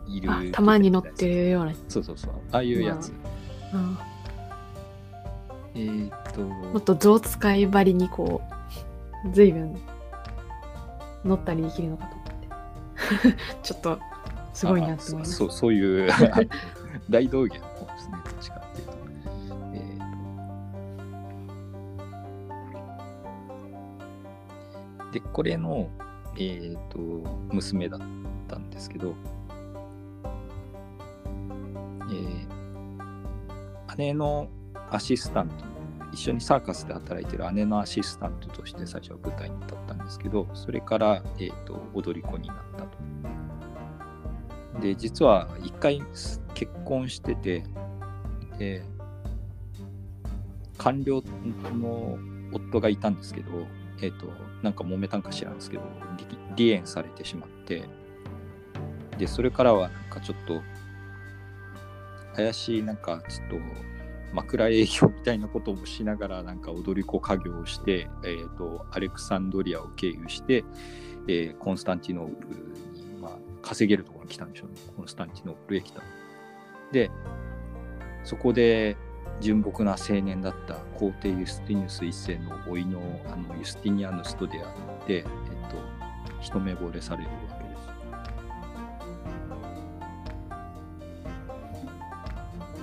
[0.06, 0.50] いる。
[0.52, 1.72] たまに乗ってるような。
[1.88, 2.32] そうそうそう。
[2.52, 3.27] ああいうやつ、ま
[3.72, 4.06] あ
[5.74, 6.40] えー、っと。
[6.40, 8.42] もっと象使いばりにこ
[9.24, 9.76] う随分
[11.24, 13.36] 乗ったりできるのかと思って。
[13.62, 13.98] ちょっと
[14.54, 15.32] すごいなと思います。
[15.32, 16.10] そうそういう
[17.08, 18.94] 大道芸の方ですねどっちかっていうと、
[19.74, 25.88] えー、でこれの
[26.36, 26.98] えーと
[27.52, 28.00] 娘だっ
[28.48, 29.14] たんですけど、
[33.98, 34.48] 姉の
[34.90, 35.54] アシスタント
[36.12, 42.98] 一緒にサーカスで働いてる姉のアシスタントとして最初は舞台に立ったんですけどそれから、えーと、踊り子になったと。
[44.80, 46.00] で実は一回
[46.54, 47.64] 結婚してて
[48.58, 48.84] で
[50.78, 51.22] 官僚
[51.74, 52.16] の
[52.52, 53.66] 夫がいたんですけど
[54.00, 54.28] えっ、と、
[54.62, 55.82] なんか揉めたんか知らんですけど、
[56.56, 57.84] 離縁されてしまって、
[59.18, 60.62] で、それからはなんかちょっと、
[62.38, 63.56] 怪しい、なんかちょっと、
[64.32, 70.64] 枕営業みたいなこともしながらなんか踊り子家業をして、えーと、アレクサンドリアを経由して、
[71.26, 72.54] えー、コンスタンティノープル
[72.92, 74.76] に、まあ、稼げるところに来たんでしょうね。
[74.96, 76.02] コンスタンティノープルへ来た。
[76.92, 77.10] で
[78.22, 78.96] そこで
[79.40, 83.00] 純朴な青年だった皇帝ユスティニウス一世の甥の
[83.32, 84.66] あのユスティニアヌスと出会っ
[85.06, 85.76] て、えっ、ー、と、
[86.40, 87.67] 一目惚れされるわけ。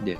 [0.03, 0.17] で。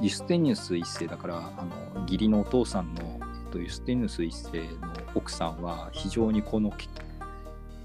[0.00, 6.72] ユステニウス一世だからあの義理のお父さんの、えっと、ユステニウス一世の奥さんは非常にこの、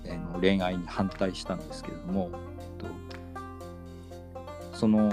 [0.05, 2.87] えの恋愛に反対したんですけれども、えっ
[4.71, 5.11] と、その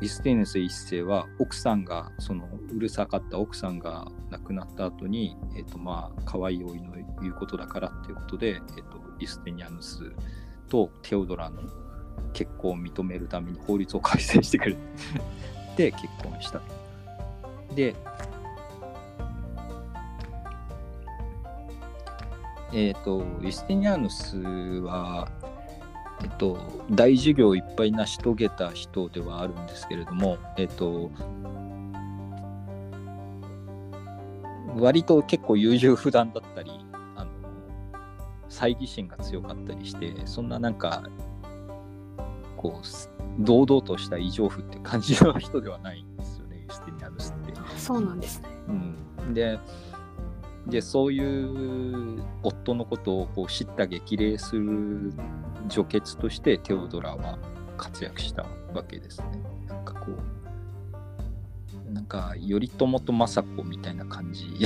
[0.00, 10.12] ユステニウス一世は奥さんがそのうるさかった奥さんが亡くなった後に、えっと、まあ可愛いおいの言うことだからっていうことで、えっと、ユステニアヌス
[10.68, 11.62] とテオドラの
[12.32, 14.76] 結婚を認めるために法律を改正してくれ。
[15.76, 16.60] で結婚した。
[17.74, 17.94] で
[22.72, 25.28] えっ、ー、とユスティニアヌスは
[26.22, 26.56] えっと、
[26.90, 31.10] 大事業をいっぱい成し遂げた人ではあるんですけれども、えっと、
[34.76, 36.70] 割と結構優柔不断だったり
[37.16, 37.30] あの
[38.48, 41.02] 猜疑心が強かったりしてそんななんか
[42.62, 47.52] こう堂々とした異常符って感じの人ではないんですよねユスティニアヌスって。
[47.76, 48.48] そうなんですね。
[48.68, 48.72] う
[49.30, 49.58] ん、で
[50.68, 55.12] でそういう夫のことをこう知った激励する
[55.66, 57.38] 女傑としてテオドラは
[57.76, 59.26] 活躍したわけですね。
[59.66, 60.12] なんかこ
[61.90, 64.46] うなんか頼朝と政子みたいな感じ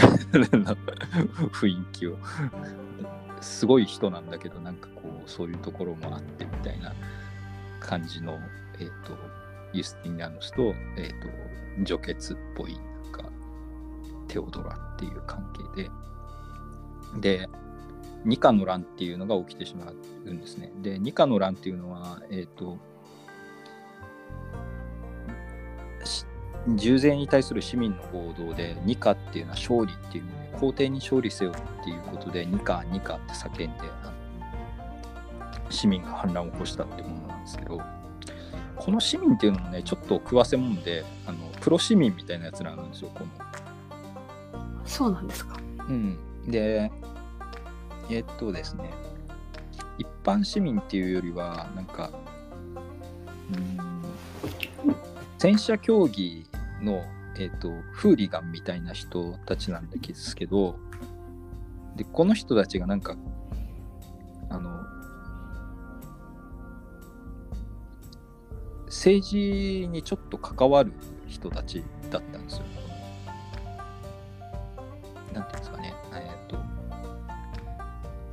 [1.53, 2.19] 雰囲気を
[3.41, 6.95] すごい人なんだけどなんかこうそういうところもあってみたいな
[7.81, 8.39] 感じの、
[8.79, 9.17] えーと、
[9.73, 11.29] ユスティニアヌスと,、えーと、
[11.83, 13.25] 女傑っぽいなんか
[14.29, 15.91] テオドラっていう関係で
[17.21, 17.49] で
[18.25, 19.93] 二課の乱っていうのが起きてしま
[20.25, 20.73] うんですね。
[20.83, 22.77] で二課の乱っていうのは、えっ、ー、と
[26.75, 33.69] 従前に対する市民の行動で二課っていうのは勝利っていうので皇帝に勝利せよっていうことで二課二課って叫んで
[35.71, 37.81] 市民が反乱を起こしたってものですけど
[38.77, 43.31] この市民っていうのもねちょっと食わせもんであのプロ市民みたいなやつらなんですよこの。
[44.85, 45.59] そうなんですか。
[45.89, 46.19] うん。
[46.47, 46.91] で
[48.11, 48.93] えー、っとですね
[49.99, 52.11] 一般市民っていうよりはなんか
[53.53, 53.79] うん
[55.39, 56.47] 戦車競技
[56.83, 57.03] の、
[57.37, 60.77] えーと、とフーリガンみたいな人たちなんですけど
[61.97, 63.17] でこの人たちがなんか
[64.49, 64.85] あの
[68.97, 70.91] 政治にちょっと関わる
[71.27, 72.63] 人たちだったんですよ。
[75.35, 76.59] なんていうんですかね、えっ、ー、と、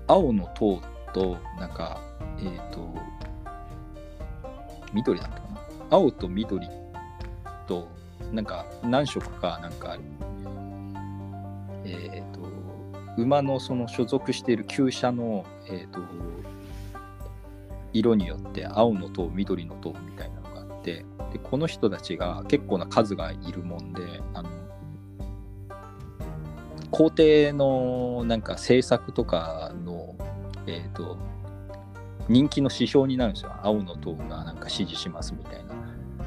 [0.08, 0.82] 青の塔
[1.14, 2.00] と、なんか、
[2.40, 2.96] えっ、ー、と、
[4.94, 5.60] 緑だったかな。
[5.90, 6.66] 青と緑
[7.68, 7.90] と、
[8.32, 10.04] なんか何色かなんかある。
[11.84, 12.40] えっ、ー、と、
[13.18, 16.00] 馬のその所属している厩舎の、えっ、と、
[17.92, 20.43] 色によって青の塔、緑の塔みたいな
[20.84, 24.50] てでこの人たちが結構な数がいるもんであの
[26.92, 30.16] 皇帝のなんか政策とかの、
[30.68, 31.18] えーと、
[32.30, 33.52] 人気の指標になるんですよ。
[33.64, 35.74] 青の党がなんか支持しますみたいな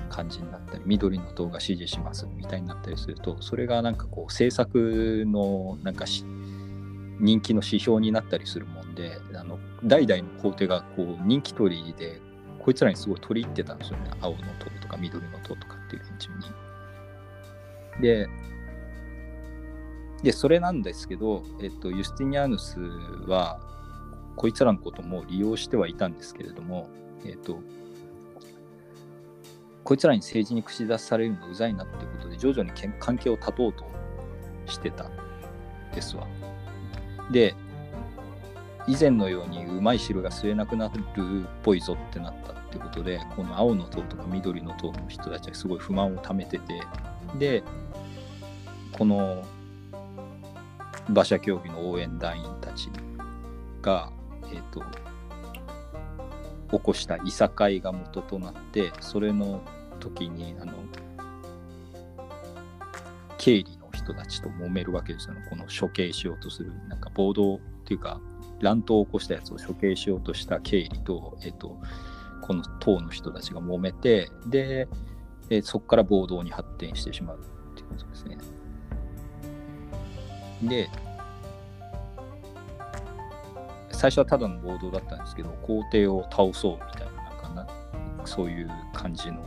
[0.09, 6.05] 感じになったり緑の党が支持しますみたいになったりするとそれがなんかこう政策のなんか
[7.21, 12.21] 人気の指標になったりするもんであの代々の皇帝がこう人気取りで
[12.67, 14.11] こいつらにすごい取り入ってたんですよね。
[14.21, 16.31] 青の塔とか緑の塔とかっていう連中
[17.97, 18.03] に。
[18.03, 18.29] で、
[20.25, 22.81] で、それなんですけど、えっと、ユスティニアヌス
[23.29, 23.61] は、
[24.35, 26.89] こいつらのことも利用してはいたんですけれども、
[27.25, 27.61] えっと、
[29.85, 33.85] こいつらに政治に口出されるのがうざいなっていうことで、徐々に関係を断とうと
[34.67, 35.09] してた
[35.95, 36.27] ですわ。
[37.31, 37.55] で、
[38.89, 41.03] 以前のようにうまい汁が吸えなくなるっ
[41.63, 46.83] ぽいぞってなったってことでこの青の塔とか緑の塔の人たちはすごい不満をためてて
[47.39, 47.63] で
[48.93, 49.45] この
[51.09, 52.91] 馬車競技の応援団員たち
[53.81, 54.11] が、
[54.51, 54.83] えーと、
[56.71, 59.63] 起こしたいさかいが元となってそれの
[60.01, 60.73] 時にあの
[63.39, 68.21] 経理の人たちと揉めるわけですよ、ね、この処刑しようとする、なんか暴動っていうか、
[68.61, 71.79] 乱闘を起こしたやつを処刑しようとした経理と、えっ、と、
[72.47, 74.89] この党の人たちが揉めて、で、
[75.51, 78.39] えそこから暴動に発展してしまうっていうことですね。
[80.63, 80.89] で、
[83.91, 87.67] 最初はただの暴動だったんですけど、皇帝を倒そうみたいな、なんか
[88.23, 89.43] な、そういう感じの、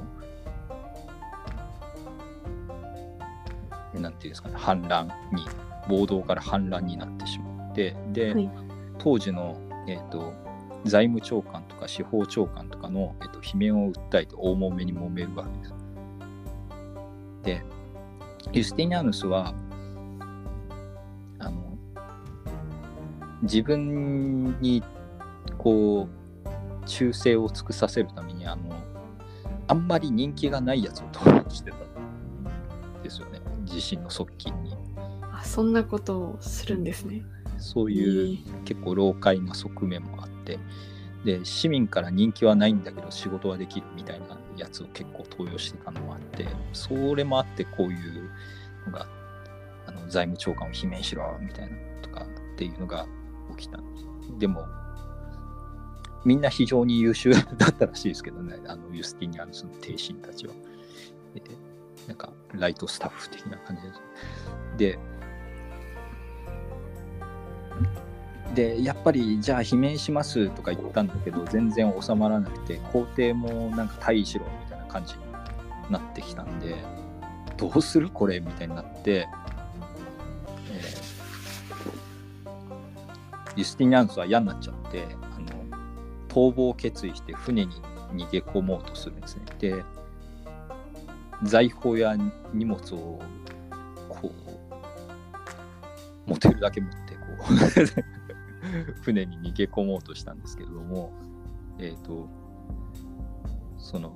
[3.93, 5.45] なんていうんですかね、反乱に、
[5.87, 8.49] 暴動から反乱になってしまって、で、はい、
[8.97, 10.33] 当時の、えーと、
[10.85, 15.73] 財務長官とか司法長官とかの、えーと、罷免を訴えて大揉めに揉めるわけです。
[17.43, 17.63] で、
[18.53, 19.53] ユスティニアヌスは、
[21.39, 21.77] あの、
[23.41, 24.83] 自分に
[25.57, 28.75] こう、忠誠を尽くさせるために、あの、
[29.67, 34.75] あんまり人気がないやつを登録してたんですよね、自身の側近に。
[35.31, 37.21] あ、そんなことをするんですね。
[37.57, 40.59] そういう結構老快な側面もあって、
[41.23, 48.29] で市民から人気はないんだけど仕事はできるみたいなやつを結構投与してたのもあってそれもあってこういう
[48.85, 49.07] のが
[49.85, 53.05] あの財務長官を罷免しろみたいなとかっていうのが
[53.57, 53.79] 起きた。
[53.79, 54.05] んです
[54.39, 54.65] でも
[56.25, 60.53] みんな非常に優秀だったらしいですけどねあのユスティニアヌスの帝臣たちは、
[61.35, 61.41] え
[62.07, 63.83] なんかライトスタッフ的な感じ
[64.77, 64.93] で。
[64.93, 64.99] すで
[68.53, 75.19] でやっぱりじゃあ罷免しますとか言ったんだけど全然収まらなくて皇帝もなんか退位しろみたいな感じに
[75.91, 76.75] なってきたんで
[77.57, 79.27] どうするこれみたいになって、
[80.71, 85.77] えー、ユスティニアヌスは嫌になっちゃってあの
[86.27, 87.73] 逃亡を決意して船に
[88.13, 89.43] 逃げ込もうとするんですね。
[89.59, 89.83] で
[91.43, 92.17] 財宝や
[92.53, 93.19] 荷物を
[94.09, 94.31] こ
[96.27, 97.19] う持てるだけ持ってこ
[97.49, 98.09] う
[99.01, 101.11] 船に逃げ込もうとしたんですけれども、
[101.77, 102.27] えっ、ー、と、
[103.77, 104.13] その、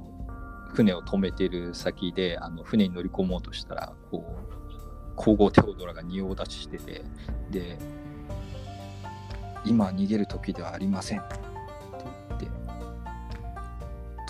[0.74, 7.04] 船を止めてる先で、あの船に乗り込もうとしたら、こう、皇后テオドラが仁王立ちしてて、
[7.52, 7.78] で、
[9.66, 11.36] 今逃げる時ではありませんって
[12.30, 12.48] 言って、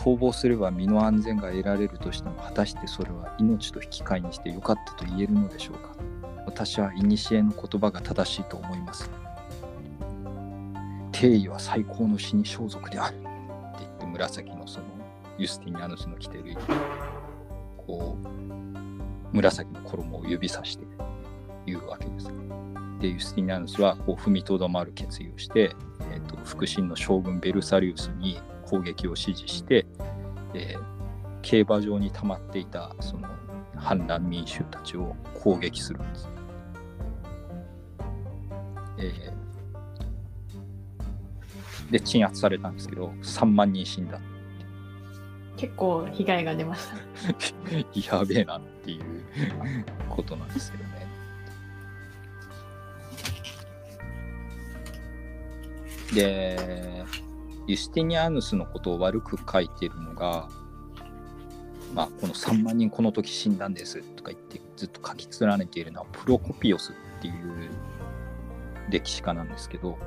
[0.01, 5.95] 逃亡すれば身の安全が得られるとしても、果たしてそれは命と引き換えにしてよかったと言えるのでしょうか。
[6.45, 9.09] 私は古の言葉が正しいと思います。
[11.23, 13.25] 敬意は最高の死に装束であるって
[13.79, 14.85] 言って紫のその
[15.37, 16.57] ユスティニアヌスの着てる
[17.77, 18.27] こう
[19.31, 20.83] 紫の衣を指さして
[21.65, 22.29] 言うわけです。
[22.99, 25.73] でユスティニアヌスはこう踏みとどまる決意をして、
[26.11, 29.85] えーと、腹心の将軍ベルサリウスに攻撃を指示して、
[30.53, 30.81] えー、
[31.41, 33.29] 競馬場に溜まっていたその
[33.77, 36.29] 反乱民衆たちを攻撃するんです。
[38.97, 39.42] えー
[41.91, 44.19] で鎮圧されたんですけど3万人死んだ。
[45.55, 48.17] 結構被害が出ました。
[48.17, 49.03] やべえなっていう
[50.09, 51.07] ことなんですけどね。
[56.13, 57.05] で
[57.65, 60.47] ユスティニアヌスのことを悪く書いてるのが
[61.93, 67.69] まあ、この3万人この時死んだんですとか言ってずっと書き連ねているのはプロコピオスっていう
[68.89, 69.97] 歴史家なんですけど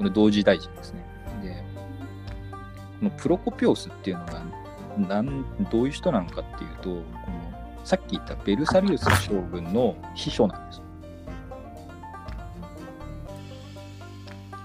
[0.00, 1.04] これ同時大臣ですね。
[1.42, 1.62] で、
[3.00, 4.42] このプロコピオスっていうのが
[4.96, 10.82] なんどういう人なのかっていうと、このさっき言ったベルサリウス将軍の秘書なんです。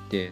[0.10, 0.32] で、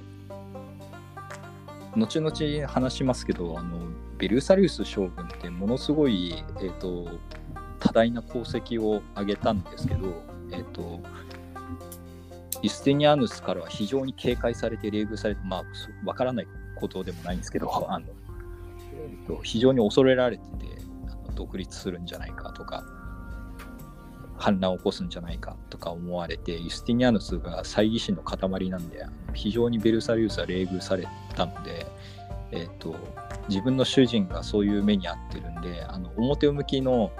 [1.97, 3.79] 後々話しますけど、あの
[4.17, 7.09] ベルサリウス将軍ってものすごい、えーと、
[7.81, 11.01] 多大な功績を挙げたんですけど、えーと
[12.63, 15.63] ユステニアヌスからは非常に警戒されて冷遇されて、まあ、
[16.05, 18.05] わからないことでもないんですけど、 あの
[18.93, 22.83] えーと、非常に恐れられててあの、独立するんじゃないかとか、
[24.37, 31.05] 反乱を起こすんじゃないかとか思われて、ユスティニアヌスが猜疑心の塊なんで、非常にベルサリウスは冷遇され
[31.35, 31.85] たので、
[32.51, 32.95] えーと、
[33.49, 37.11] 自分の主人がそういう目に遭ってるんで、あの表向きの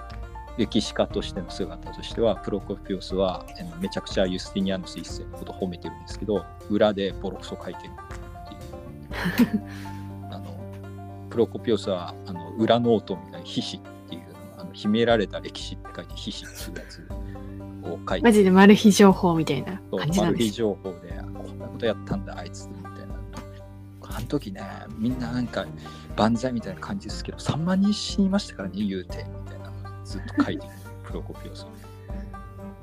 [0.57, 3.45] 歴史家としての姿としてはプロコピオスは
[3.79, 7.91] めちゃくちゃユスティニアヌス一世のことを褒めてるんですけど裏でボロクソ書いてる
[9.33, 9.63] っていう。
[10.31, 10.57] あの
[11.29, 14.21] プロコピオスはあの裏ノートみたいな「秘史」っていう
[14.57, 18.23] あの秘められた歴史って書いて「秘史」っていうやつを書いて。
[18.23, 20.21] マジでマル秘情報みたいな感じなんです。
[20.21, 20.97] マル秘情報で
[21.33, 23.13] こんなことやったんだあいつみたいな。
[24.15, 24.61] あの時ね
[24.99, 25.65] みんななんか
[26.15, 29.25] 万歳みたいな感じですけど3万人死にましたからね言うて
[30.03, 30.73] ずっと書いてる
[31.03, 31.65] プロコピオス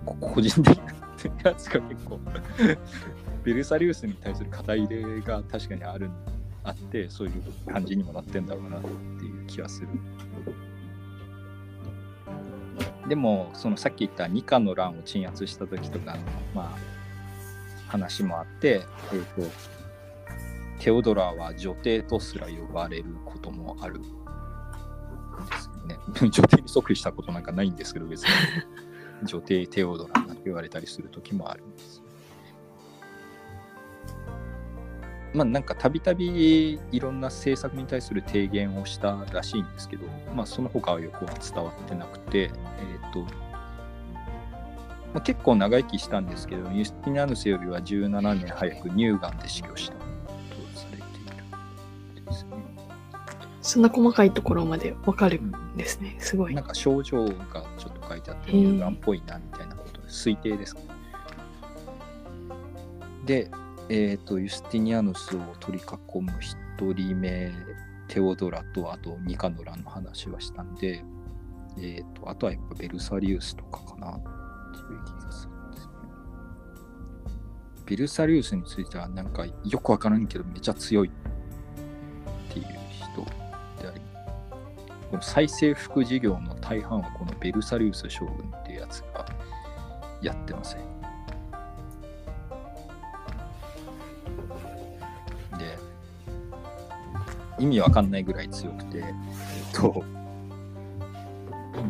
[0.04, 2.20] 個人的なやつが結構
[3.44, 6.10] ベルサリウスに対する肩入れが確かにある
[6.62, 8.88] あってそういう感じにもなってんだろうなって
[9.24, 9.88] いう気はする。
[13.08, 16.20] でもそのさっき言った二課の乱を鎮圧した時とかの
[16.54, 16.78] まあ
[17.88, 19.50] 話もあって、えーと、
[20.78, 24.00] テオドラは女帝とすら呼ばれることもある
[25.90, 25.98] ね。
[26.30, 28.28] 女帝に即位したことなんかないんですけど別に
[29.24, 32.02] 女帝テオドラなんて言われたりする時もあるんです。
[35.32, 43.20] まあなんかたびたびいろんな政策に対する提言をしたらしいんですけど、まあその他はよくは伝わってなくて、えっ、ー、と、
[45.12, 49.99] まあ、結構長生きしたんですけど、ユスティナヌスよりは17年早く乳がんで死去した
[53.62, 56.54] そんな細かいところまでわかるんですね、すごい。
[56.54, 60.86] なんか症状がちょっと書いてあって、乳がんっぽいなみたいなことで、推定ですか、ね。
[63.26, 63.50] で、
[63.88, 66.30] えーと、ユスティニアヌスを取り囲む
[66.78, 67.52] 1人目
[68.08, 71.04] テオドラとあとニカノラの話はしたんで、
[71.76, 75.92] えーと、あとはやっぱベルサリウスとかかなっていう気がするんですね。
[77.86, 81.10] ベルサリウスについてはなんかよくわからんけどめっちゃ強い
[85.10, 89.26] この再生副事業の大半はこのベルサリウス将軍っていうやつが
[90.22, 90.90] やってません。
[97.60, 99.04] 意味わかんないぐらい強くて、えっ
[99.74, 100.02] と、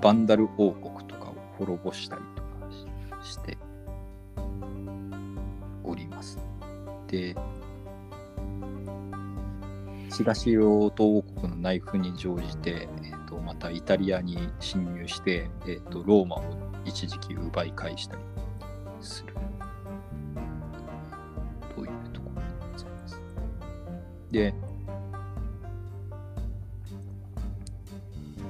[0.00, 2.48] バンダル王国とかを滅ぼしたりとか
[3.24, 3.56] して
[5.84, 6.38] おります。
[7.06, 7.36] で、
[10.10, 16.42] 東ヨート王国の内紛に乗じて、えーと、またイタリアに侵入して、えーと、ローマを
[16.84, 18.22] 一時期奪い返したり
[19.00, 19.34] する
[21.74, 23.22] というところでございます。
[24.30, 24.54] で、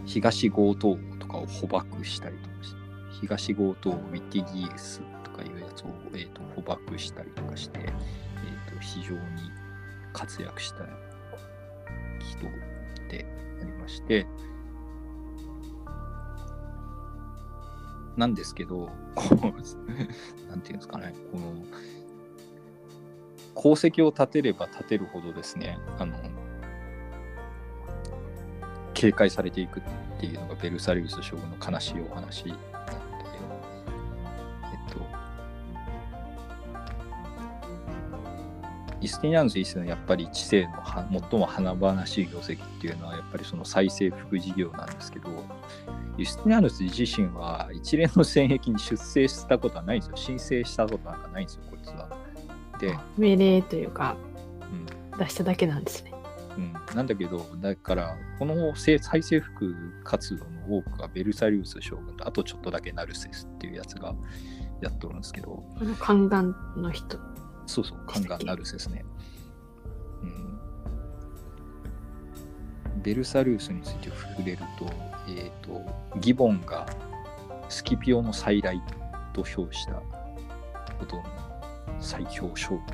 [0.07, 2.79] 東強盗とかを捕獲したりとかして、
[3.21, 9.21] 東強盗ウィティギエスとかいうやつを、えーと、捕獲したりとかして、えーと、非常に
[10.13, 10.85] 活躍した
[12.49, 13.27] 人で
[13.61, 14.27] ありまして、
[18.17, 18.91] なんですけど、
[20.49, 21.55] なんていうんですかね、この、
[23.57, 26.17] 功績を立てれば立てるほどですね、あの、
[28.95, 29.83] 警戒されていくっ
[30.19, 32.55] ていうのがベルサリウス将軍の悲しいお話
[39.01, 45.31] イスティニアヌス一世のやっぱり知性の最も華々しい業績っていうのはやっぱりその再生副事業なんですけど、
[46.17, 50.17] ユスティニアヌス自身は一連の戦役に出征したことはないんですよ。
[50.17, 52.09] 申請したことなんかないんですよ、こいつは。
[52.79, 54.17] で、命令というか、
[55.13, 56.13] うん、出しただけなんですね。
[56.57, 59.75] うん、なんだけど、だから、この再征服
[60.05, 64.15] 活動の多くはベルサリウス将軍と、あとちょっとだけナルセスっていうやつが
[64.83, 65.63] やっておるんですけど。
[65.81, 67.19] あの、宦官の人。
[67.67, 69.05] そうそう、宦官ナルセスね。
[70.23, 70.61] うん。
[73.03, 74.87] ベルサリウスについて触れると、
[75.29, 75.83] えっ、ー、と、
[76.21, 76.87] ギボンが
[77.69, 78.81] スキピオの再来
[79.33, 79.95] と評した
[80.99, 81.25] ことの
[82.01, 82.93] 最強将軍で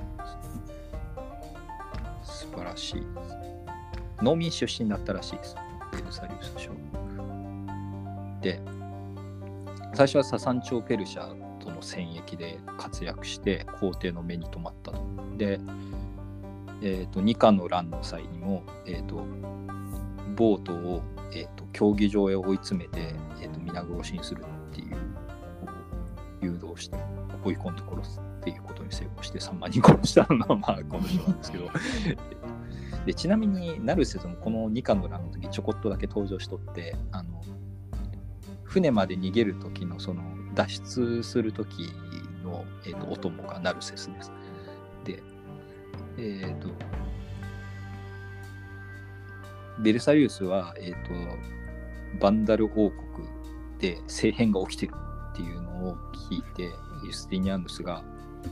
[2.24, 2.40] す。
[2.42, 3.02] 素晴らしい。
[4.22, 5.56] 農民出身だったらしいです。
[5.92, 6.70] ベルサリウス将
[7.16, 8.40] 軍。
[8.40, 8.60] で、
[9.94, 11.45] 最初はササン朝ペルシャ
[11.86, 14.98] 戦役で活躍して皇帝の目に留まったと。
[15.36, 15.60] で、
[16.82, 19.24] えーと、二課の乱の際にも、えーと、
[20.34, 24.96] ボートを、えーと、競技場へ追い詰めて、えー、と皆殺しにするっていう
[26.42, 26.96] 誘導して
[27.44, 31.70] 追い込んで殺すっていうことに成功して3万人殺したのがまあこの人なんですけど
[33.06, 37.40] でちなみにナルセスもこの2巻の欄の時ちょこっとだけ登場しとってあの
[38.64, 40.22] 船まで逃げる時のその
[40.56, 41.92] 脱出する時
[42.42, 44.32] の、えーと、お供がナルセスです。
[45.04, 45.22] で、
[46.18, 46.70] えっ、ー、と、
[49.78, 51.12] ベルサリウスは、えっ、ー、と、
[52.20, 52.92] バンダル王国
[53.78, 54.94] で政変が起きてる
[55.32, 55.96] っていうのを
[56.30, 56.70] 聞いて、
[57.04, 58.02] ユスティニアヌスが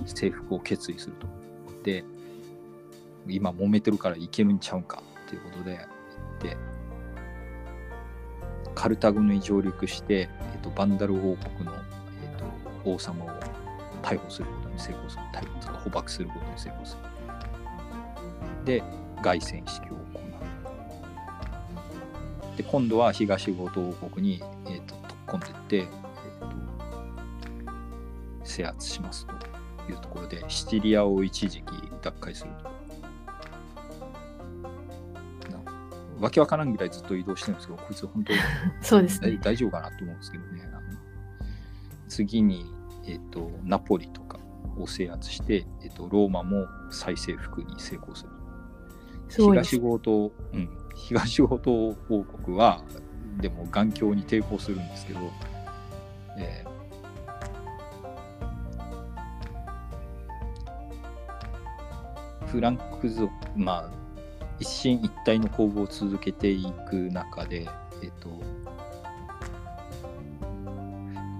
[0.05, 1.26] 征服を決意すると。
[1.82, 2.05] で、
[3.26, 5.86] 今揉めてるからいけるんちゃうんかっていうことで行っ
[6.40, 6.57] て
[8.74, 11.72] カルタゴに上陸して、えーと、バンダル王国の、
[12.85, 13.28] 王様を
[14.03, 18.82] 逮捕することに成功する逮捕とか捕獲することに成功するで
[19.22, 20.20] 凱旋式を行
[22.55, 27.74] うで今度は東五島王国に、えーと、と突っ込んでいって、えー、と
[28.45, 29.32] 制圧しますと
[29.91, 31.64] いうところでシチリアを一時期
[32.03, 32.74] 奪回すると。
[36.20, 38.39] わけわからんぐらいずっと移動してるんですけど、こいつ本当に
[38.80, 39.39] そうですね。
[39.43, 40.62] 大丈夫かなと思うんですけどね。
[42.14, 42.64] 次に、
[43.06, 44.38] えっとナポリとか
[44.78, 48.30] を制圧して、えっとローマも再征服に成功する。
[49.28, 49.78] す東。
[49.78, 52.82] 合島、うん、東合島王国は、
[53.40, 55.20] でも眼鏡に抵抗するんですけど、
[56.38, 56.74] えー
[62.54, 63.90] フランク族、まあ、
[64.60, 67.66] 一進一退の攻防を続けていく中で、
[68.00, 68.28] えっ、と、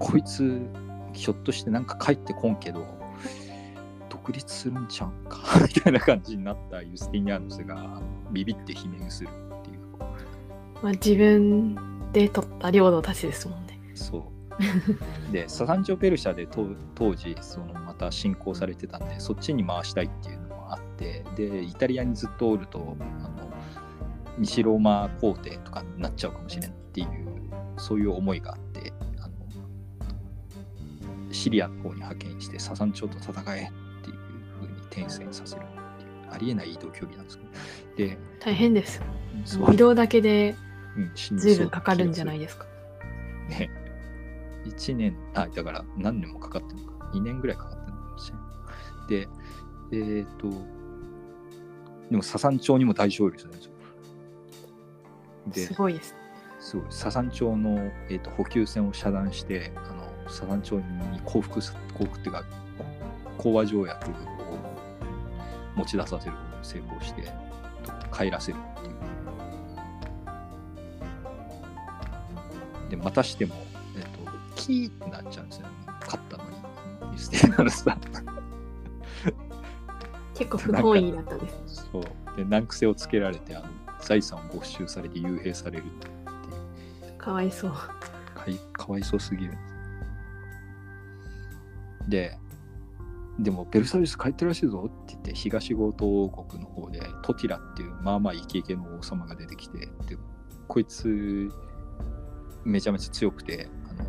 [0.05, 0.61] こいつ、
[1.15, 2.85] ひょっとしてなんか帰ってこんけど、
[4.11, 5.39] 独立するんちゃうんか？
[5.67, 8.01] みたいな感じになったユスティニアヌスが
[8.31, 9.79] ビビって罷免するっていう。
[10.83, 11.75] まあ、自分
[12.13, 13.81] で取った領土たちですもんね。
[13.95, 14.31] そ
[15.31, 15.33] う。
[15.33, 23.51] で、ササンチョ・ペルシャで当当時、そのまた侵攻されてたんで、そっちに回したいっていうのもあって、で、イタリアにずっとおると、あの
[24.39, 27.09] 西ローマ皇帝とかになっちゃうかもしれんっていう、
[27.77, 28.59] そういう思いがあっ
[31.35, 34.19] シリアの方に派遣して、ササンチョと戦えっていう
[34.61, 39.01] 風に転戦させるっていう、ありえない移動距離なんですけど、で、大変です。
[39.73, 40.55] 移動だけで
[41.37, 42.67] 随分かかるんじゃないですか。
[43.49, 43.71] ね。
[44.65, 47.11] 1年、あ、だから何年もかかってるのか。
[47.13, 49.29] 2年ぐらいかかってるのかもしれない。
[49.91, 50.51] で、えっ、と、
[52.11, 53.73] でも、ササン町にも大勝利するんですよ。
[55.49, 56.15] で、すごいです。
[56.61, 60.83] すごい、ササン町の、えー、と補給線を遮断して、あのササン町に
[61.25, 62.45] 降伏す、降伏っていうか、
[63.39, 64.15] 講和条約を
[65.77, 67.33] 持ち出させることに成功して、
[68.13, 68.91] 帰らせるってい
[72.87, 72.91] う。
[72.91, 73.55] で、またしても、
[73.97, 74.09] えっ、と、
[74.55, 75.73] キーってなっちゃうんですよね。
[76.01, 76.51] 勝ったのに。
[77.13, 77.49] ユステス。
[80.35, 81.89] 結構不本意だったです。
[81.93, 82.05] そう。
[82.37, 83.67] で、難癖をつけられて、あの
[84.01, 85.85] 財産を没収されて幽閉される
[87.17, 87.73] かわいそう。
[87.73, 87.89] か
[88.47, 89.53] いかわいそうすぎる。
[89.53, 89.59] で、
[92.09, 100.17] でもベルサイユス帰ってるらしいぞって言って、東ゴート王国の方でトティラっていうまあまあイケイケの王様が出てきて、で
[100.69, 101.51] こいつ
[102.65, 104.05] めちゃめちゃ強くて、あの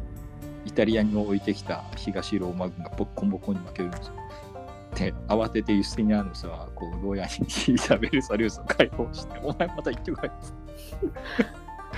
[0.66, 4.14] イタリアに置いてきた東ローマ軍がボッコンボコンに負けるんですよ。
[4.96, 10.32] で、慌ててユスティニアヌスはこう牢屋にいたベルサリウスを解放して、お前また行ってこい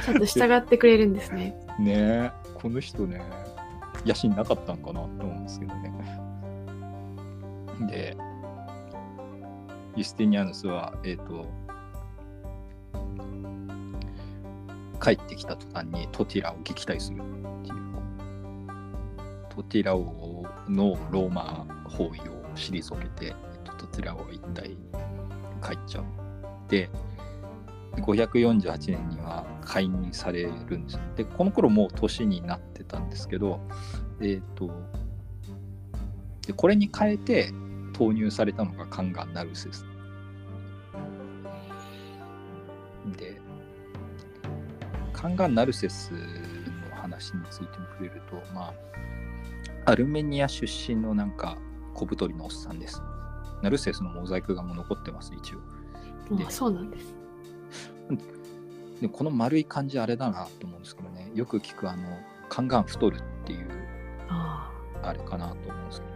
[0.03, 1.55] ちゃんと従ってくれるんですね。
[1.79, 3.21] ねえ、この人ね、
[4.07, 5.91] 野心なかったんかなと思うんですけどね。
[7.87, 8.17] で、
[9.95, 11.45] ユスティニアヌスは、えっ、と、
[15.03, 17.19] 帰ってきた途端にトティラを撃退するっ
[17.63, 17.77] ていう。
[19.49, 22.13] トティラ王のローマ包囲を
[22.55, 23.33] 退けて、えっ
[23.63, 24.69] とトティラ王は一体
[25.61, 26.05] 帰っちゃう。
[26.69, 26.89] で、
[27.95, 30.99] 548年には解任されるんです。
[31.15, 33.59] で、この頃もう年になってたんですけど、
[34.21, 34.69] えっ、と、
[36.45, 37.51] で、これに変えて
[37.93, 39.85] 投入されたのがカンガン・ナルセス。
[43.17, 43.39] で、
[45.13, 48.73] カンガン・ナルセスの話についても触れると、まあ、
[49.85, 51.57] アルメニア出身のなんか
[51.93, 53.01] 小太りのおっさんです。
[53.61, 56.35] ナルセスのモザイク画も残ってます、一応。
[56.35, 57.16] でそうなんです。
[59.01, 61.31] でこの丸い感じあれだなと思うんですけどね。
[61.35, 62.03] よく聞くあの
[62.49, 63.67] カンガン太るっていう
[64.29, 64.71] あ
[65.13, 66.13] れかなと思うんですけど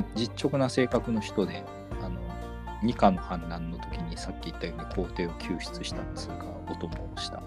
[0.00, 0.06] ね。
[0.16, 1.64] 実直な性格の人で
[2.02, 2.20] あの
[2.82, 7.42] 二課の反乱の時にさっき言ったように皇帝を救出したっつうかお供をした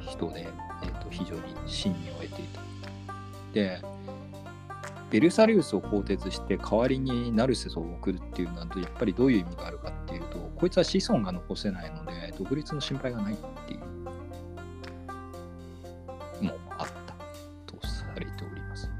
[0.00, 0.48] 人で、
[0.82, 2.60] えー、と非常に信義を得ていた。
[3.52, 3.80] で
[5.10, 13.36] ベルサリウスを更迭して代わりにナルセスを送るっていうのはやっぱりどういう意味があるかっていうとこいつは子孫が残せないので独立の心配がないっ
[13.66, 13.80] ていう
[16.44, 17.14] のもあった
[17.66, 18.88] とされております。
[18.88, 18.92] あ、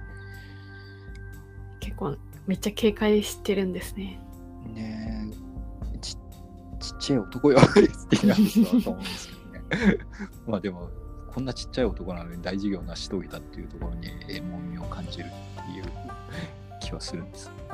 [1.81, 4.21] 結構めっちゃ警戒してるんですね。
[4.67, 5.31] ね
[5.95, 6.19] えちち
[6.95, 7.63] っちゃい男よっ
[8.09, 9.99] てなんですと思うんですけどね。
[10.47, 10.91] まあでも
[11.33, 14.09] こんなちっちゃい男なのに大事業を成し遂げたっていうところに
[14.41, 15.85] 重みを感じるっていう
[16.81, 17.51] 気はするんです。
[17.51, 17.66] えっ、とね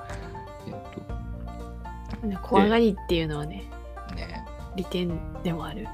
[2.43, 3.65] 怖がりっていうのはね、
[4.15, 4.45] ね
[4.77, 5.87] 利点でもある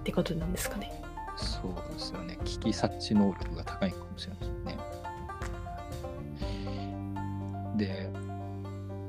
[0.00, 0.92] ってことなんですかね。
[1.36, 2.38] そうですよね。
[2.44, 4.76] 危機察知能力が高いかもしれない
[7.76, 8.08] でね。
[8.08, 8.10] で、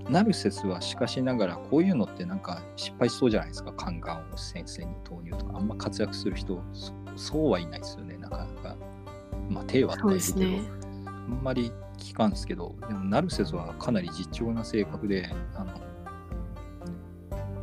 [0.09, 3.71] ナルセスはしかしながらこういうのってなんか失敗しそうじゃないですか。
[3.73, 5.57] カンガンを先生に投入とか。
[5.57, 8.17] あんま活躍する人、そそうはいないですよね。
[8.17, 8.75] なかなか。
[9.49, 10.61] まあ、手はそうですね。
[11.05, 15.73] あんまり聞かんですけど、でもナルセスはかなり実直な性格で、あの、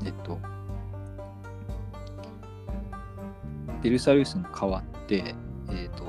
[0.05, 0.39] えっと、
[3.83, 5.35] ベルサルイスに代わって、
[5.71, 6.07] えっと、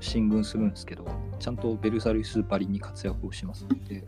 [0.00, 1.06] 進軍するんですけど、
[1.38, 4.04] ちゃんとベルサルイスばりに活躍をしますので、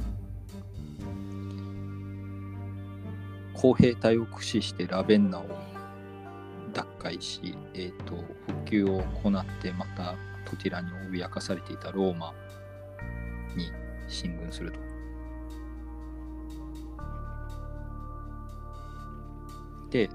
[3.54, 5.46] 公兵隊を駆使してラベンナを
[6.72, 8.24] 奪回し、えーと、補
[8.64, 12.32] 給を行ってまたトティラに脅かされていたローマ
[13.56, 13.70] に
[14.08, 14.91] 進軍すると。
[19.92, 20.08] で、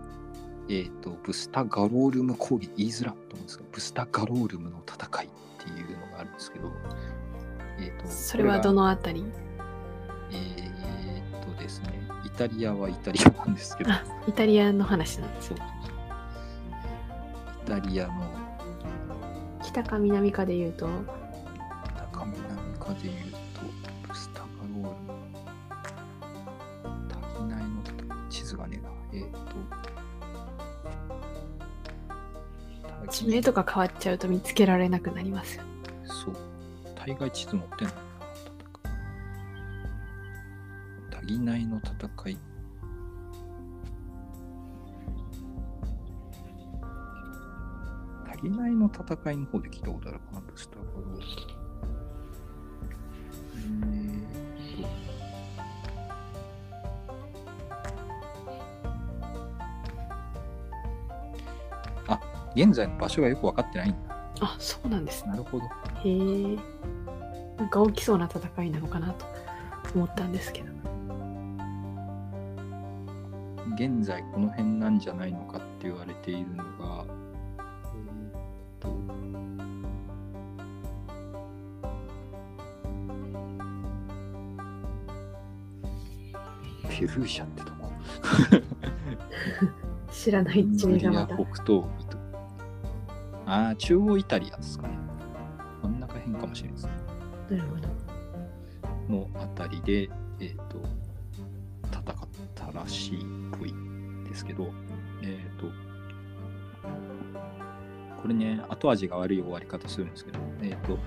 [0.70, 5.30] えーと、ブスタ・ガロールム攻撃言いづらと思うんですがブスタ・ガロールムの戦いっ
[5.64, 6.72] ていうのがあるんですけど、
[7.80, 9.24] えーと、それはどのあたり？
[10.32, 10.72] え
[11.40, 13.92] っ、とですねイタリアはイタリアなんですけど。
[14.28, 15.58] イタリアの話なんですよ
[17.66, 18.14] イタリアの
[19.64, 20.90] 北か南かで言うと？
[21.96, 23.37] 北か南かで言うと
[33.28, 35.60] 目、とか変わっちゃうと見つけられなくなります
[36.06, 36.36] そう
[36.96, 38.08] 大概地図持ってんのかな。
[41.28, 41.40] 戦い。
[41.40, 42.38] ないの戦い
[48.30, 51.57] 足りないの戦いの方で聞いたことあるかな、スターガロー
[62.58, 63.98] 現在の場所がよく分かってないんだ。
[64.42, 65.30] あ、そうなんです、ね。
[65.30, 65.66] なるほど。
[65.66, 65.70] へ
[66.06, 66.58] え。
[67.56, 69.26] なんか大きそうな戦いなのかなと
[69.94, 70.68] 思ったんですけど。
[73.76, 77.06] 現在この辺なんじゃないのかって言われているのが、
[86.90, 87.92] ペルージャってとこ
[90.12, 92.07] 知らない地名がまた北東部と
[93.48, 94.98] ああ中央イタリアですかね。
[95.82, 96.92] 真ん中辺かもしれないですね。
[97.50, 98.08] なるほど。
[99.10, 100.82] のあたりでえっ、ー、と
[101.86, 103.74] 戦ったらしいっぽい
[104.28, 104.70] ですけど
[105.22, 105.68] えっ、ー、と
[108.22, 111.00] これね後味が悪い終わり方するんですけどえっ、ー、と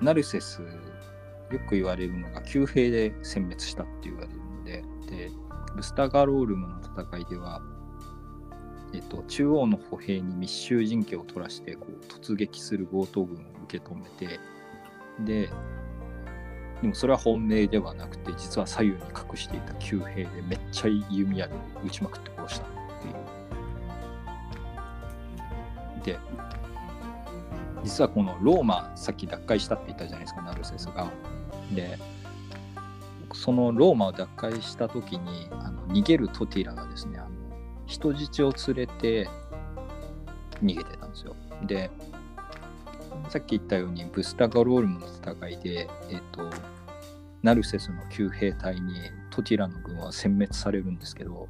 [0.00, 5.30] ナルセスよく言われるのが旧兵で殲滅したって言われるのでで
[5.74, 7.60] ブスタガロールムの戦いでは、
[8.94, 14.38] えっと、中央の歩兵に密集陣形を取らしてこう突撃する強盗軍を受け止めて
[15.24, 15.50] で
[16.80, 22.68] でもそれは本命ではなくて実は左右に隠していた旧兵でめっちゃ弓矢で撃ちまくって殺したっ
[26.02, 26.14] ていう。
[26.18, 26.18] で
[27.82, 31.10] 実はこのローマさっき奪回したって言ったじゃないですかナルセスが。
[31.74, 31.98] で
[33.32, 37.33] そのローマを奪回した時にあの逃げるトティラがですねあの
[37.86, 39.28] 人質を連れて
[40.62, 41.36] 逃げてたんですよ。
[41.66, 41.90] で
[43.28, 46.50] さっき言ったようにブスタガロールムの戦いで、えっと、
[47.42, 48.94] ナルセスの旧兵隊に
[49.30, 51.48] トティラの軍は殲滅されるんですけど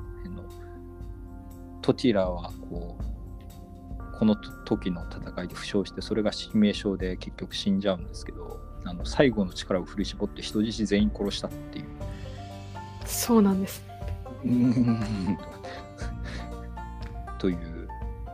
[1.82, 11.86] トティラはこうこの時の戦いで負傷してそれが致命傷で結局死んじゃうんですけどあの最後の力を振り絞って人質全員殺したっていう。
[13.04, 13.82] そうなんです
[17.38, 17.88] という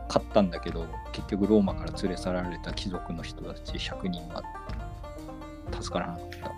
[0.07, 4.43] 勝ったんだけど結局ローマから連れ去られた貴族の人たち100人は
[5.79, 6.51] 助からなかったっ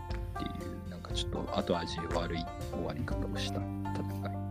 [0.44, 4.44] ていうなんかちょっと後味悪い終わり方をした戦い。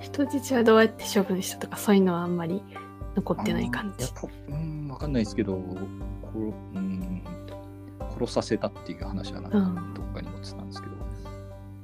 [0.00, 2.62] 人質はどうやって処分したとかそういうのはあんまり
[3.16, 4.06] 残ってない感じ。
[4.48, 7.22] うん分かんないですけどこうん
[8.18, 9.58] 殺させたっていう話はなんか
[9.94, 10.94] どっかに載ってたんですけど、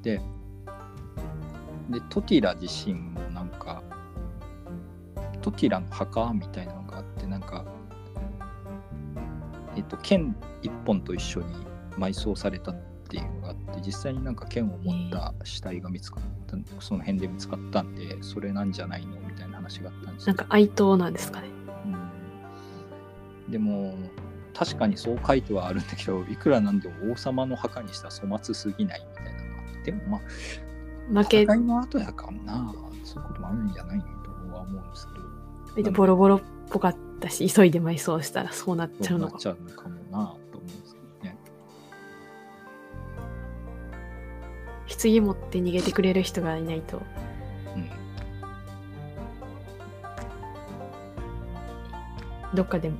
[0.02, 0.20] で
[1.90, 2.94] でトティラ自身
[5.40, 7.64] トティラの墓みたいなのがあってなんか
[9.76, 11.46] えっと剣一本と一緒に
[11.98, 12.74] 埋葬されたっ
[13.08, 21.48] ていうのがあって実際になんか剣を持った死体が見つかったその辺で見つかったんでそれなんじゃないのみたいな話があったんですなんか哀悼なんですかね、
[23.46, 23.94] うん、でも
[24.54, 30.20] 確かにそう書いてはあるんだけどいくらなんでも王様の墓にしたら粗末すぎないみたいなのがあってでも
[31.10, 32.72] まあ負け戦いの後やかんな。
[33.10, 34.10] そういうこともあるんじゃないのと
[34.60, 35.08] は思うんです
[35.74, 35.92] けど。
[35.92, 36.40] ボロボロっ
[36.70, 39.32] ぽかったし急いで埋葬したらそうなっちゃうのか。
[39.32, 41.36] なっちゃうのかもなと思うんですけどね。
[44.88, 47.00] 棺持って逃げてくれる人がいないと、う
[47.78, 47.90] ん、
[52.54, 52.90] どっかで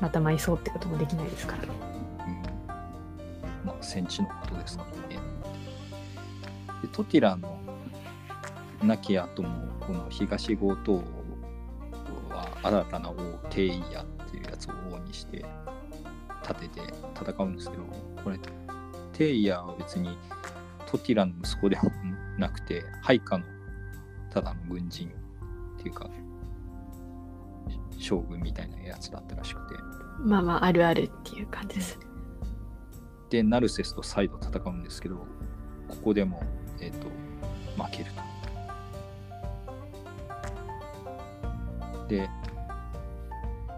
[0.00, 1.62] また埋葬ってこともできないですから。
[1.62, 1.70] うん。
[3.64, 5.20] まあ、戦地のことですからね。
[6.82, 7.58] でトティラの
[8.82, 11.02] 亡き後もこの東強盗
[12.30, 13.14] は新たな王
[13.50, 15.44] テイヤっていうやつを王にして
[16.42, 16.80] 立てて
[17.14, 17.82] 戦うんですけど
[18.22, 18.38] これ
[19.12, 20.16] テイヤは別に
[20.86, 21.82] トティラの息子でも
[22.38, 23.44] なくて配下の
[24.30, 26.10] ただの軍人っていうか
[27.98, 29.74] 将軍みたいなやつだったらしくて
[30.18, 31.98] まあまあ、あるあるっていう感じです。
[33.28, 35.16] でナルセスと再度戦うんですけど
[35.88, 36.42] ここでも、
[36.80, 37.08] えー、と
[37.82, 38.25] 負けると。
[42.08, 42.28] で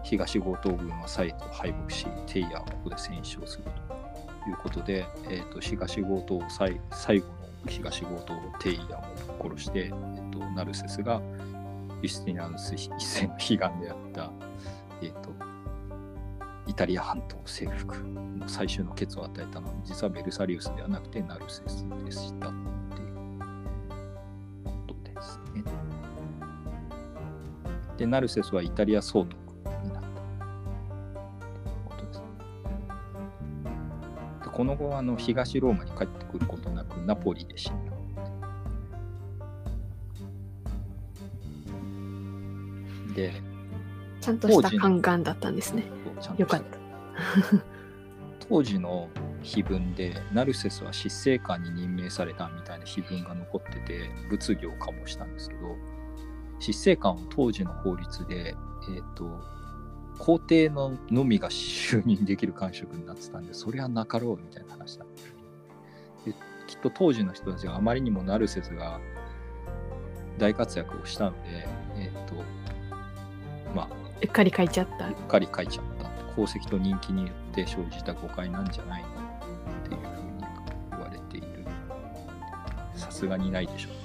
[0.03, 7.33] 東強盗軍は再度敗北しテイヤはここで戦死をするということで、えー、と東強盗最最後の
[7.67, 9.03] 東強盗テイヤを
[9.43, 11.21] 殺して、えー、とナルセスが
[12.01, 14.31] ユスティナウス一世の悲願であった、
[15.01, 15.29] えー、と
[16.67, 22.51] イタリア半島征服の最終のケツを与えたのは実はベルサリウスではなくてナルセスでしたっ
[22.95, 23.17] ていう
[24.63, 25.88] ことですね。
[27.99, 29.35] で、ナルセスはイタリア総督
[29.83, 30.15] になったと
[31.67, 32.21] いうことです。
[34.45, 37.91] でこの後あの東ローマに帰ってくることなくナポリで死んだ。
[43.13, 43.33] で、
[44.21, 45.83] ちゃんとした宦官だったんですね。
[46.37, 46.79] よかった。
[48.47, 49.09] 当時の
[49.43, 55.75] 碑文でナルセスは執政官に任命されたみたいな碑文が残ってて物議を醸したんですけど
[56.59, 58.55] 執政官は当時の法律で、
[58.89, 59.25] えー、と
[60.17, 65.05] 皇帝ののみが就任できる官職になってたんでそれはなかろうみたいな話だ
[66.25, 66.33] で
[66.67, 68.99] きっと当時の人たちがあまりにもナルセスが
[70.37, 72.35] 大活躍をしたのでえっ、と
[73.73, 75.07] まあうっかり書いちゃった。
[75.07, 75.13] うっ。
[75.27, 76.09] かり書いちゃった。
[76.33, 79.11] 功績と人気によって生じた誤解なんじゃないのっ
[79.87, 80.43] ていうふうに
[80.91, 81.65] 言われている。
[82.95, 83.98] さすがにないでしょう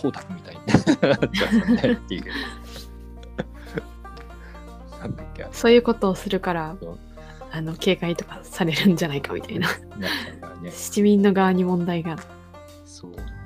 [0.00, 0.78] 東卓みたいにな。
[0.78, 2.24] っちゃったねっていう
[5.00, 6.76] なんだっけそういうことをするから
[7.52, 9.68] あの、警戒とかされるんじゃないかみたいな。
[10.70, 12.16] 市民の側に問題が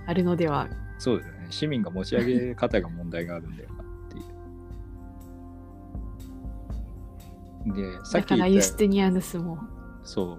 [0.06, 0.68] あるのでは。
[0.98, 1.46] そうですよね。
[1.50, 3.86] 市民が持ち上げ方が問題があるんだよなっ
[7.74, 7.92] ていう。
[7.98, 9.58] でさっだからユスティニアヌスも、
[10.02, 10.38] そう。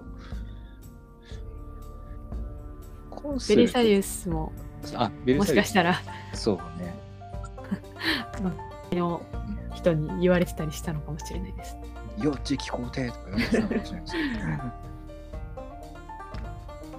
[3.48, 4.52] ベリサリウスも、
[4.94, 6.00] あ、ベルもサリウスしかしたら、
[6.32, 6.94] そうね。
[8.94, 9.20] の
[9.74, 11.76] 人に言われてたりしたのかもしれないです。
[12.22, 14.14] よっ次期皇帝とか言われてたかもしれないです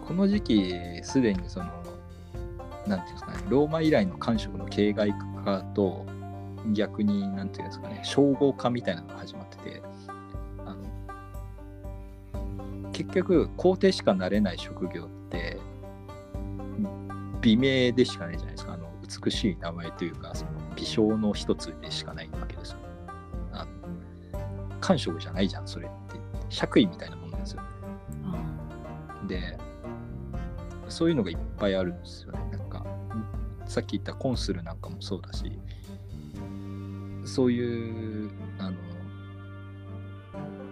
[0.07, 1.65] この時期、すでにその、
[2.87, 5.13] なんていうんですかね、ローマ以来の官職の形骸
[5.43, 6.05] 化と、
[6.71, 9.81] 逆に、なんていうんですかね、称号化みたいなのが始まってて、
[10.65, 10.77] あの
[12.93, 15.59] 結局、皇帝しかなれない職業って、
[17.47, 18.73] 美名でしかないじゃないですか。
[18.73, 18.91] あの
[19.23, 22.79] 美しい名前というか、その美称の一つでしかないわけですよ。
[23.53, 23.71] あの
[24.81, 26.19] 官職じゃないじゃん、それって。
[26.49, 27.61] 爵位みたいなもんですよ。
[29.27, 29.57] で、
[30.89, 32.39] そういうのがいっぱいあるんですよね。
[32.51, 32.85] なんか、
[33.65, 35.57] さっき言ったコンスルなんかもそうだし、
[37.23, 38.77] そういう、あの、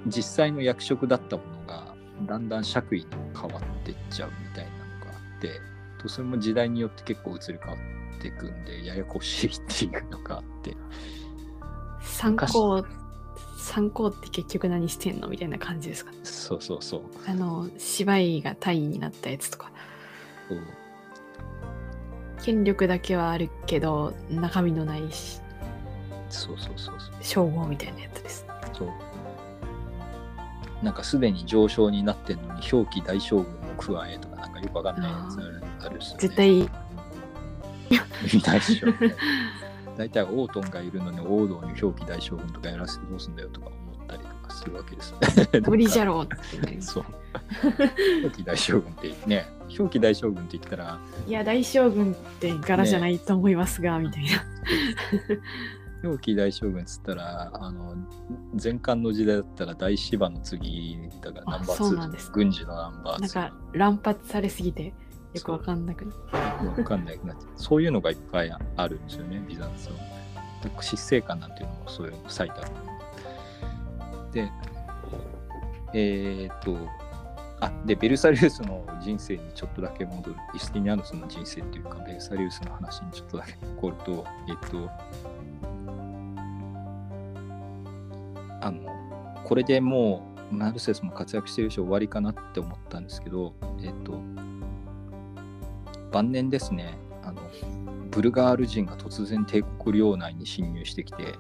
[0.07, 1.95] 実際の役職だったものが、
[2.27, 5.74] だんだん爵位に変わってっちゃうみたいなのがあって、
[6.05, 7.77] とそれも時代によって結構移り変わ
[8.17, 10.75] っていくんで、ややこしいっていうのがあって、
[12.01, 12.85] 参考、
[13.57, 16.17] 参考って結局何してんのみたいな感じですかね。
[16.23, 17.01] そうそうそう。
[17.27, 19.71] あの、芝居が大尉になったやつとか、
[22.43, 25.41] 権力だけはあるけど、中身のないし
[26.29, 27.15] そうそうそうそう。
[27.21, 28.45] 称号みたいなやつです。
[28.73, 28.89] そう。
[30.83, 36.17] なんかすでに上昇になってんのに表記大将軍を加えとかかよくわかんないやつあるし、ね。
[36.19, 36.69] 絶対、
[38.43, 39.13] 大将軍。
[39.97, 45.13] 大体オートンがいるのに王道に表記大将軍とかやらせてどうすんだよとか思ったりとかするわけです。
[45.69, 46.81] 無理じゃろうってね。
[46.81, 47.05] そう。
[48.23, 54.29] 表記大将軍ってね、表記大将軍って言ったら、いや、大将軍って柄じゃないと思いますが、みたいな。
[56.05, 57.95] 表記大将軍っつったら、あの、
[58.61, 63.21] 前漢の時代だったら大芝の次だからナンバー2あそうなんです軍事のナンバー2。
[63.21, 64.93] なんか乱発されすぎて
[65.33, 66.81] よくわかんなくなって。
[66.81, 67.27] わかんないく
[67.57, 69.95] そういうのがいっぱいあるんですよね、ビザンツは。
[70.81, 72.67] 執政官なんていうのもそういうの最たる
[74.31, 74.51] で、
[75.93, 76.75] えーっと、
[77.61, 84.89] あ、で、ベルサリウスの人生にちょっとだけ戻る、イスティニアヌスの人生っていうか、ベルサリウスの話にちょっとだけ残ると、えっと、
[88.65, 88.81] あの
[89.43, 94.19] これでもうナルセスも活躍してるし終わりかなって思ったんですけど、えっ、と、
[96.11, 97.43] 晩年ですね、あの
[98.09, 101.35] ブルガール人が突然帝国領内に侵入してきて、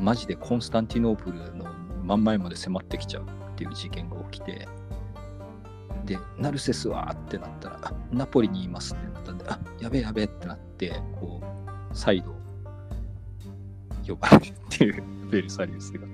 [0.00, 1.64] マジでコンスタンティノープルの
[2.02, 4.66] 真ん前まで迫ってきちゃうっていう事件が起きて、
[6.04, 12.43] で、ナルセスはってなったら、ナポリにいますってなったんで、あやべえやべえってなって、こう、再度
[14.06, 16.06] 呼ばれるっていう ベルサリウスが。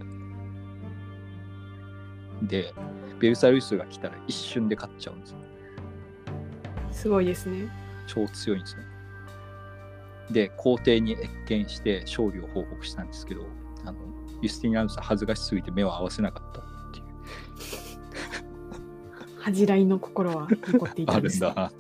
[2.43, 2.73] で、
[3.19, 5.39] ベルサリウスが来たら一瞬で勝っちゃうんですよ。
[6.91, 7.69] すごいですね。
[8.07, 8.85] 超強いんですね。
[10.31, 13.43] で、皇帝に謁見して勝利を報告したんですけど、
[13.85, 13.99] あの
[14.43, 17.05] ユスティニアヌスは恥ずかしすぎて目を合わせなかったっていう。
[19.41, 21.73] 恥じらいの心は残っていたんです、 あるんだ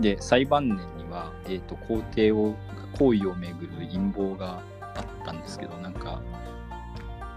[0.00, 2.54] で、裁判年には、えーと、皇帝を
[2.98, 4.62] 行為をめぐる陰謀が
[4.94, 6.22] あったんですけど、なんか、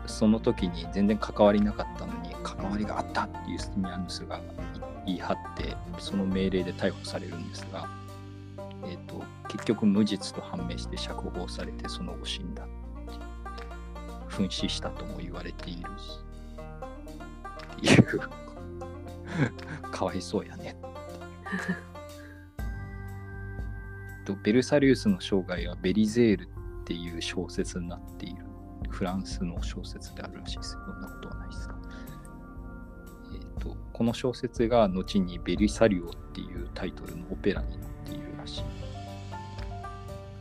[0.06, 4.42] その時に全然関わりなかったのに、関わりがあったっていうスティニアヌスが
[5.06, 7.88] 言い張って、その命令で逮捕されるんですが、
[8.84, 12.66] えーと、結局無実と判明して釈放されてその後死んだ
[14.28, 16.20] 紛死したとも言われているし
[17.94, 18.22] っていう。
[19.92, 20.76] かわいそうやね
[24.26, 26.48] とベルサリウスの生涯はベリゼールっ
[26.86, 28.52] ていう小説になっている。
[28.90, 31.76] フランスの小説であるらしいですそんなことはないですか。
[33.34, 38.64] えっ、ー、とこの小説が後にベリサリオっていうタイトルのオペラになっているらしい。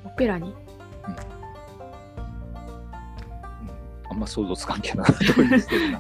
[0.05, 0.57] オペラに、うん、
[4.11, 5.05] あんま想像つかんけど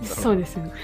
[0.02, 0.72] そうですよね。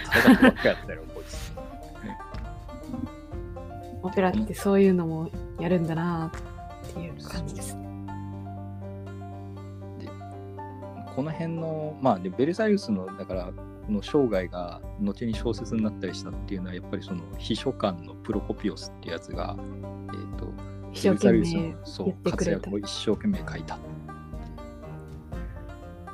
[4.03, 6.31] オペラってそういうのもやるんだな
[6.91, 7.87] っていう感じですね。
[9.99, 10.09] で
[11.15, 13.53] この辺のまあでベルサイユスのだから
[13.87, 20.47] この生涯が後に小説になったりしたっていうのはやっぱりその秘書官のプロコピオスってやつが、えーと、
[21.05, 23.79] ベルサイユスのそう活躍を一生懸命書いたっ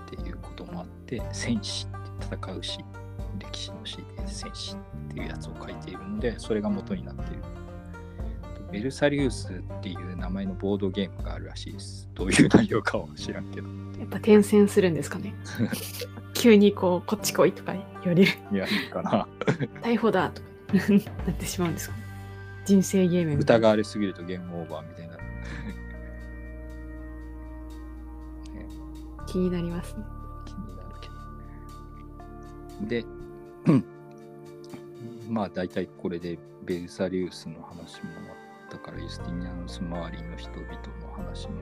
[0.07, 2.79] ていうこともあって戦士って戦うし
[3.39, 7.43] 歴史の詩で戦士っていうやつを書いているのでそれが元になっている
[8.73, 12.09] ベルサリウスっていう名前のボードゲームがあるらしいです。
[12.15, 13.69] どういう内容かは知らんけど。
[13.69, 15.35] やっぱ転戦するんですかね。
[16.35, 18.23] 急にこう、こっち来いとか言われる。
[18.51, 19.29] いや、いいかな。
[19.83, 20.49] 逮捕だとか
[21.27, 21.97] なってしまうんですか
[22.65, 25.13] 人生ゲーム疑われすぎるとゲームオーバーみたいな。
[29.27, 30.05] 気になりますね。
[30.45, 31.09] 気になるけ
[32.81, 32.89] ど。
[32.89, 33.05] で、
[35.29, 38.11] まあ大体これでベルサリウスの話も
[38.73, 41.55] 終わったからユスティニアヌス周りの人々の話も。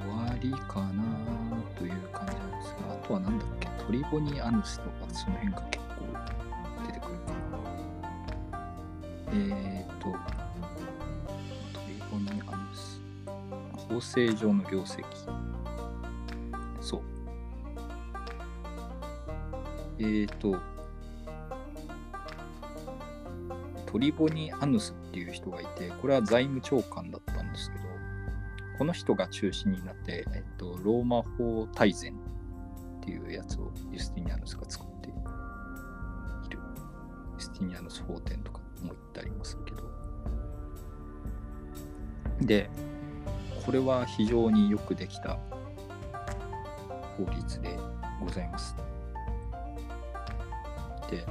[0.00, 1.04] 終わりかな
[1.76, 5.94] という感じなんですがあとは何だっけトリボニアヌスとかその辺が結構
[6.86, 7.60] 出てくるかな。
[9.32, 10.16] えっ、とト
[11.86, 13.00] リボニアヌス。
[13.76, 15.04] 法制上の業績。
[16.80, 17.02] そう。
[19.98, 20.56] えっ、と
[23.90, 27.84] トリボニアヌスっていう人がいて、これは財務長官だったんですけど、
[28.78, 32.16] この人が中心になって、えっと、ローマ法大全っ
[33.02, 35.18] ていうやつをユスティニアヌスが作っている。
[37.34, 39.82] ユスティニアヌス法典とかも言ってありますけど。
[42.42, 42.70] で、
[43.66, 45.38] これは非常によくできた
[47.18, 47.76] 法律で
[48.20, 48.76] ございます。
[51.10, 51.26] で、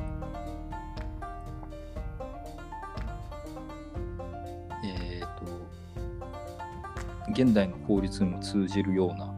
[7.42, 9.34] 現代の法律にも通じるような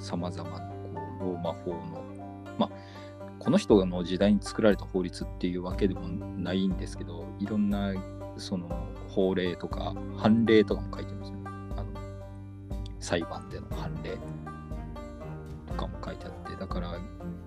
[0.00, 0.74] さまざまなこ
[1.20, 2.04] うローマ法の
[2.58, 2.70] まあ
[3.38, 7.92] この人の時代に作られた法律っていうわけでもないんですけどいろんな
[8.36, 8.68] その
[9.06, 11.42] 法令とか判例とかも書いてますよね。
[11.76, 11.86] あの
[12.98, 14.18] 裁判での判例
[15.68, 16.98] とかも書いてあってだから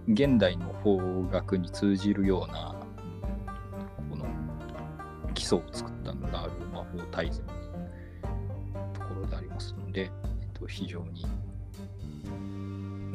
[0.07, 2.73] 現代の法学に通じるような
[4.09, 4.25] この
[5.33, 7.66] 基礎を作ったのがローマ法大全。
[9.57, 10.09] ますので、えっ
[10.53, 11.25] と、非常に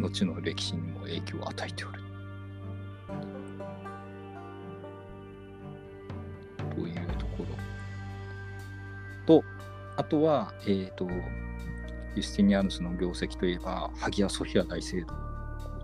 [0.00, 2.02] 後の歴史にも影響を与えておる。
[6.74, 7.44] というとこ
[9.26, 9.44] ろと、
[9.96, 11.06] あとは、えっ、ー、と、
[12.16, 15.18] ユスティニアヌスの業績といえば、ハギア・ソフィア大聖堂を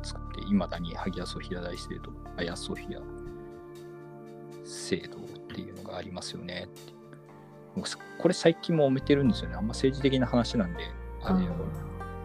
[0.02, 3.02] 作って、いまだにハギア・ソフィア大聖堂、アヤ・ソフィア
[4.64, 5.20] 聖堂っ
[5.54, 6.68] ていうのがありますよね。
[8.18, 9.56] これ最近も揉めてるんですよね。
[9.56, 10.80] あんま政治的な話なんで、
[11.22, 11.52] あれを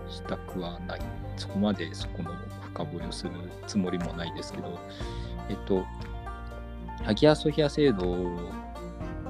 [0.09, 1.01] したくはない。
[1.38, 2.31] そこまでそこの
[2.61, 3.31] 深掘りをする
[3.67, 4.80] つもりもないですけど、
[5.49, 5.85] えっと、
[7.03, 8.11] ハギアソヒア制度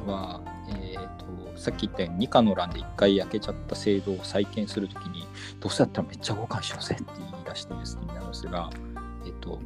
[0.06, 5.26] は、えっと、さっき言ったように2課の欄で1回焼けちゃった制度を再建するときに、
[5.60, 8.70] どうせだったらめっちゃ交換しようぜって言い出してですね、なんですが、
[9.26, 9.60] えっと、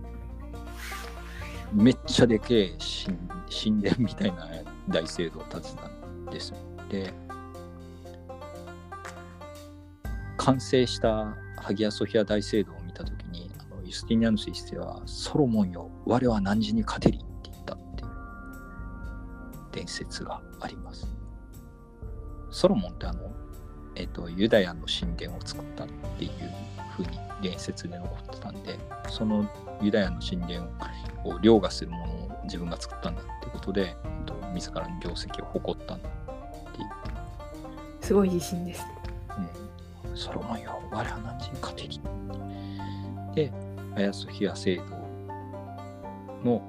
[1.73, 2.77] めっちゃでけえ
[3.49, 4.47] 神殿みたいな
[4.87, 6.53] 大聖堂を建てたんです。
[6.89, 7.13] で、
[10.37, 18.09] 完成したハギアソフィア大聖堂を見たときに、あのユスティニアヌス一世は、ソロモンよ、我は何時に勝てりって言ったっていう
[19.71, 21.07] 伝説があります。
[22.49, 23.31] ソロモンってあの、
[23.95, 25.87] えっ、と、ユダヤの神殿を作ったっ
[26.17, 26.31] ていう
[26.95, 28.79] ふうに伝説で残ってたんで、
[29.09, 29.49] その
[29.81, 30.69] ユダヤの神殿
[31.25, 33.25] を凌駕するものを自分が作ったんだっ
[33.67, 36.05] ことで、えっと、自らの業績を誇ったって
[36.81, 36.89] いう。
[38.01, 38.85] すごい自信です。
[40.05, 40.17] うん。
[40.17, 42.01] ソロモンよ、我は何時に勝てり。
[43.35, 43.51] で、
[43.95, 44.83] アヤソヒア聖堂
[46.45, 46.61] の、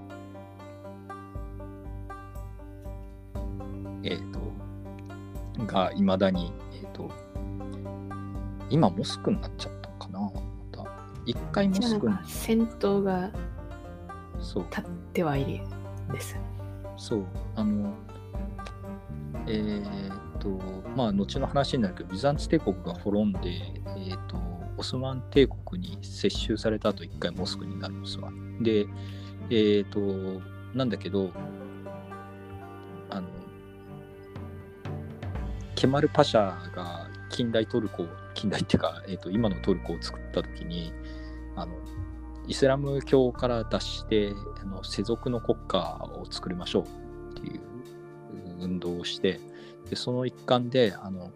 [4.03, 7.11] えっ、ー、と、がいまだに、えっ、ー、と、
[8.70, 10.20] 今モスクになっちゃったかな。
[10.20, 10.31] ま
[10.73, 10.85] た、
[11.25, 12.16] 一回モスクに。
[12.27, 13.31] 戦闘が
[14.41, 15.61] そう立ってはいる
[16.12, 16.37] です。
[16.99, 17.95] そうあの
[19.47, 20.49] えー、っと
[20.97, 24.37] まあ後の話になるけどビザンツ帝国が滅んで、えー、っと
[24.77, 28.31] オスマン帝国に接収された後一回モスクになるんですわ。
[28.61, 28.87] で
[29.51, 30.45] えー、っと
[30.77, 31.31] なんだけど
[33.11, 33.29] あの
[35.75, 40.93] ケマル・パシャが近代トルコ近代っていうか、えー、と今のトルコを作った時に
[41.57, 41.73] あの
[42.49, 47.61] イスラム教から脱してあの世俗の国家を作りましょうっていう
[48.59, 49.39] 運動をして
[49.89, 51.31] でその一環であの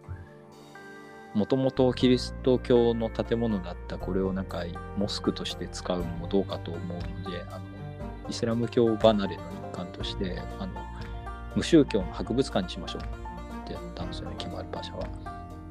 [1.35, 4.63] もともとキリスト教の建物だったこれをなんか
[4.97, 7.61] モスクとして使うのもどうかと思うのであの
[8.29, 10.73] イスラム教離れの一環としてあの
[11.55, 13.01] 無宗教の博物館にしましょう
[13.65, 15.07] ってやったんですよねキマルパシャは。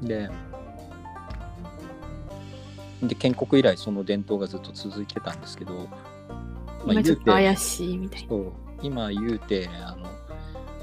[0.03, 0.29] で
[3.03, 5.89] で建国以来その伝統がずっと続いてたんですけど、
[6.87, 8.29] まあ、ちょっと怪しいみたいな。
[8.29, 8.53] そう
[8.83, 10.09] 今言うてあの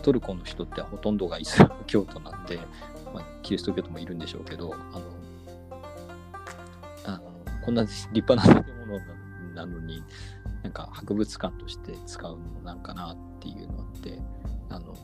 [0.01, 2.57] トルコの人ってほとんどがイスラム教徒なんで、
[3.13, 5.03] まあ、キリスト教徒もいるんでしょうけどあの
[7.05, 7.21] あの
[7.65, 8.99] こんな立派な建物
[9.53, 10.01] なのに
[10.63, 14.19] なんか博物館として使うのもなんかなっていうのって
[14.69, 14.95] あの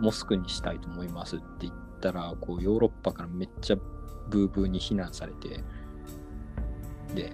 [0.00, 3.76] モスクにしたいと思いますって言ったらこうヨーロッパからめっちゃ
[4.28, 5.64] ブーブーに非難されて
[7.14, 7.32] で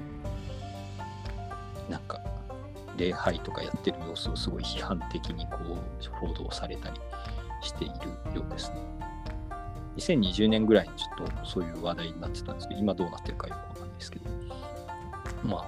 [1.89, 2.21] なんか
[2.97, 7.01] 礼拝とかやってる様子をすごい批判的にこう報道されたり
[7.63, 7.95] している
[8.37, 8.77] ようですね。
[9.97, 14.31] 2020年ぐらいにちょっとそういう話題になってたんですけど、今どうなってるかよくわかんないですけど、
[15.45, 15.67] まあ、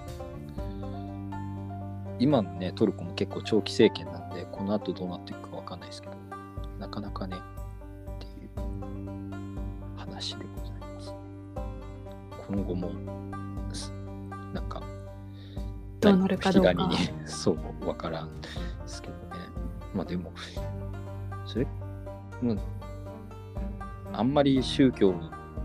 [2.20, 6.15] 今のね、トルコも結構長期政権なんで、この後どうなっていくかわかんないですけど、
[6.78, 8.51] なかなかね、っていう
[9.97, 11.15] 話でございます。
[12.49, 12.93] 今後も
[14.52, 14.82] なんか、
[16.01, 16.72] どうなるかどうか。
[16.72, 17.52] にね、そ
[17.82, 18.48] う、わからんで
[18.86, 19.20] すけどね。
[19.94, 20.32] まあでも、
[21.47, 21.66] それ、
[22.43, 22.60] うん、
[24.12, 25.14] あんまり宗教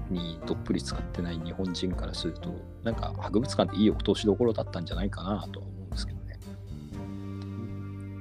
[0.10, 2.50] にどっぷり使ってない日本人からすると、
[2.84, 6.40] なんか博物館っていい落としどころだったんじゃないかなとは思うんですけどね。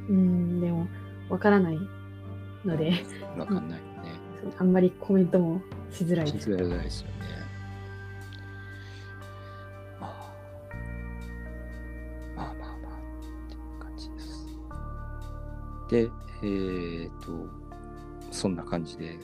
[0.08, 0.86] うん、でも、
[1.28, 1.78] わからない
[2.64, 2.92] ので。
[3.36, 4.12] わかんないよね。
[4.58, 5.60] あんまりコメントも
[5.90, 7.43] しづらいしづらいですよね。
[15.88, 16.10] で、
[16.42, 17.48] えー、と、
[18.30, 19.18] そんな感じで、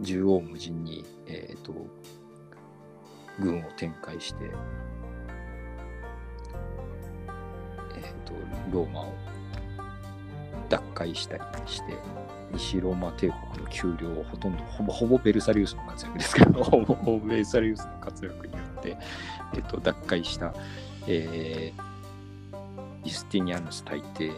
[0.00, 1.72] 縦横無尽に、えー、と、
[3.38, 4.44] 軍を展開して、
[7.94, 8.34] えー、と、
[8.70, 9.12] ローマを
[10.68, 11.94] 奪回したりして、
[12.52, 18.96] 西ローマ帝国の丘陵をほとんど、ほぼほぼベルサリウスの活躍ですけど、 ほぼほぼベルサリウスの活躍によって、
[19.54, 20.54] えっ、と、奪回した、
[21.06, 24.32] えー、ユスティニアヌス大帝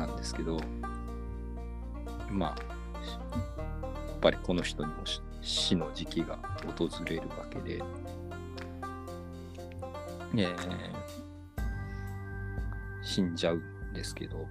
[0.00, 0.58] なんですけど、
[2.30, 5.02] まあ、やっぱりこの人にも
[5.42, 6.38] 死の時期が
[6.78, 7.82] 訪れるわけで、
[10.36, 10.56] えー、
[13.02, 14.46] 死んじゃうんですけど、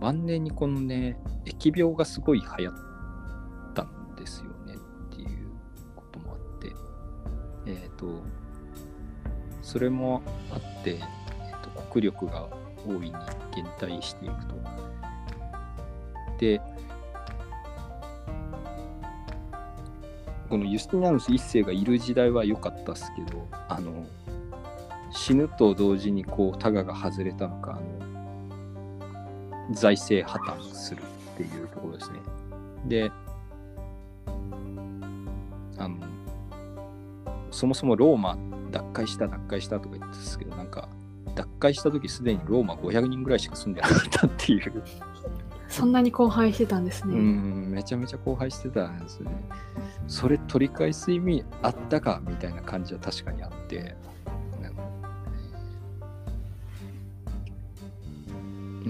[0.00, 2.74] 晩年にこのね、疫病がすごい流行っ
[3.74, 5.50] たんですよねっていう
[5.96, 6.72] こともあって、
[7.66, 8.22] えっ、ー、と、
[9.60, 10.22] それも
[10.52, 13.12] あって、えーと、国力が大いに
[13.54, 14.54] 減退していくと。
[16.38, 16.60] で、
[20.48, 24.04] このユスティニアヌス一世がいる時代は良かったっすけど、あの、
[25.12, 27.90] 死ぬと同時にこう、タガが外れたのか、あの、
[29.72, 31.02] 財政破綻する
[31.34, 32.18] っていうところですね。
[32.86, 33.12] で、
[35.78, 35.96] あの、
[37.50, 38.36] そもそもローマ
[38.72, 40.88] 奪回した奪回したとか言ってたんですけど、なんか、
[41.34, 44.82] 脱会した時すでにローマ500人ぐらいしか住んでなかったっていう。
[45.68, 47.14] そんなに荒廃してたんですね。
[47.14, 49.30] うんめちゃめちゃ荒廃してたんですね。
[50.08, 53.96] それ取り返す意味あったかみたいな感じは確かにあって。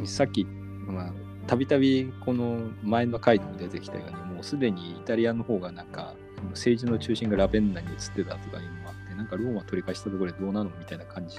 [0.07, 1.12] さっきまあ
[1.47, 6.15] たびたびこの前の回でも出てきたようにもうすでにイタリアの方がなんか
[6.51, 11.37] 政治の中心がラベンナに移ってたとかいうのもあってなんかローマ取り返したところでどうなのみたいな感じ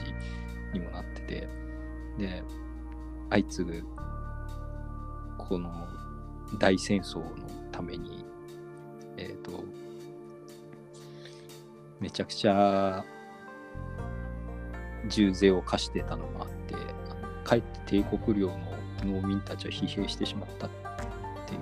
[0.73, 1.49] にもなってて
[2.17, 2.43] で
[3.29, 3.83] 相次ぐ
[5.37, 5.87] この
[6.59, 7.25] 大戦争の
[7.71, 8.25] ために
[9.17, 9.63] えっ、ー、と
[11.99, 13.05] めちゃくちゃ
[15.07, 16.75] 重税を課してたのもあって
[17.43, 20.69] かえって帝国領の農民たちは疲弊してしまったっ
[21.47, 21.61] ていう。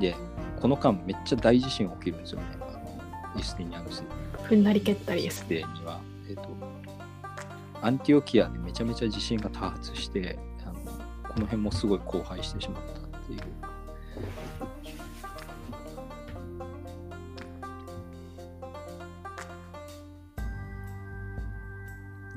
[0.00, 0.16] で
[0.60, 2.46] この間めっちゃ大地震起きるんですよね。
[2.60, 4.04] あのイスティニアヌス。
[4.50, 6.48] 踏んだり蹴ったりステには、えーと、
[7.80, 13.38] アンティオキアでめちゃめちゃ地震が多発してあのこの辺もすごい荒廃してしまったっていう。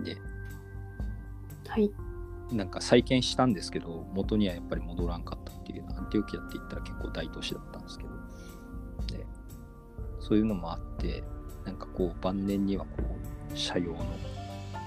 [0.04, 0.18] で、
[1.68, 1.92] はい、
[2.52, 5.86] なんか再建したんですけど元にはやっぱり戻らんかったっていう。
[5.98, 8.10] アンティオキアって言ったら結構大都市だったんですけど。
[9.18, 9.26] で
[10.20, 11.24] そういうのもあって
[11.66, 13.04] なんかこう晩年にはこ
[13.54, 13.98] う社用の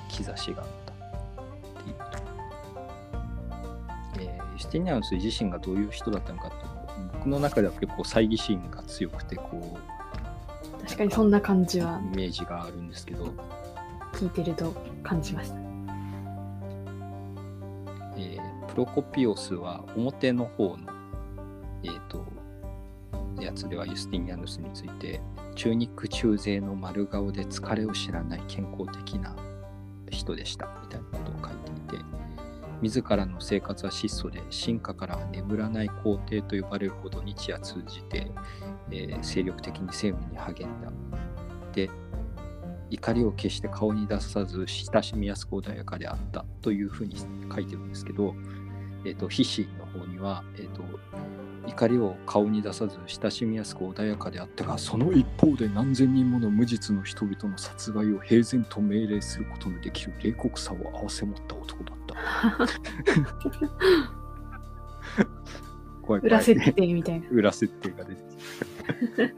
[0.09, 1.97] 兆しがあったっていう。
[1.97, 2.19] と、
[4.21, 6.57] えー、ユスティニアヌス自身がどういう人だったのかって
[7.15, 9.79] 僕の中では結構猜疑心が強くてこ
[10.79, 13.33] う確かにそんな感じはイメージがあるんですけど。
[14.17, 15.57] 聞いてると感じました、
[18.17, 20.79] えー、プロコピオスは表の方の
[21.83, 22.25] えっ、ー、と
[23.39, 25.21] やつではユスティニアヌスについて
[25.57, 29.35] 中肉中背の丸顔で疲れを知らない健康的な
[30.11, 31.57] 人でしたみたいなことを書い
[31.89, 32.05] ていて
[32.83, 38.31] 自らの生活は質素で進化から眠らない皇帝と呼ばれるほど日夜通じて、
[38.91, 40.93] えー、精力的に政務に励んだ。
[41.73, 41.91] で
[42.89, 47.17] 怒りを決して顔に出さず親しみやすく穏やかであったというふうに
[47.53, 48.35] 書いてるんですけど、
[49.05, 50.83] えーと、筆詞の方には、えーと
[51.67, 62.15] 怒りを顔に出さず親しみやすく穏やかであったがその一方で何千人もの無実の人々の殺害を平然と命令することのできる冷酷さを併せ持った男だった。
[66.03, 66.23] 怖い怖い。
[66.23, 67.29] 裏設定みたいな。
[67.31, 69.35] 裏設定が出てきて。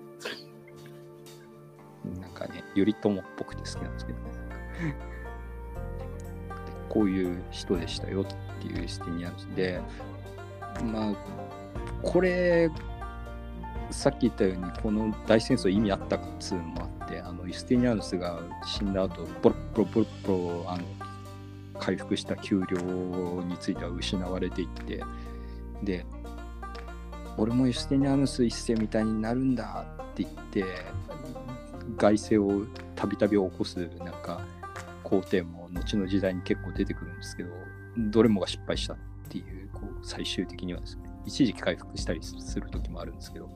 [2.20, 4.24] なんかね頼朝っぽくて好きなんですけどね
[6.88, 9.80] こういう人でしたよってていう視点にあるんで
[10.84, 11.14] まあ
[12.02, 12.70] これ
[13.90, 20.84] さっき言ったようにこの大戦争意味あったかっつうのもあってあのユスティニアヌスが死んだ後ポロポロポロポロあの
[21.78, 25.02] 回復した給料については失われていって
[25.82, 26.04] で
[27.36, 30.64] 俺もユスティニアヌス一世みたいになるんだって言って
[31.96, 34.40] 外政をたびたび起こすなんか
[35.02, 37.50] 皇帝も後の時代に結構出てくるんですけど
[37.96, 38.96] どれもが失敗したっ
[39.28, 43.48] ていうこう最終的にはですね一時期回復したりする時もあるんですけど、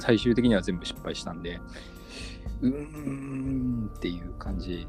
[0.00, 1.58] 最終的には全部失敗したんで、
[2.60, 4.86] うーんっていう感じ。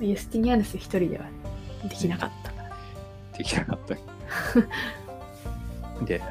[0.00, 1.26] ユスティニアヌス一人では
[1.88, 2.52] できなかった。
[3.36, 3.94] できなかった。
[6.04, 6.22] で、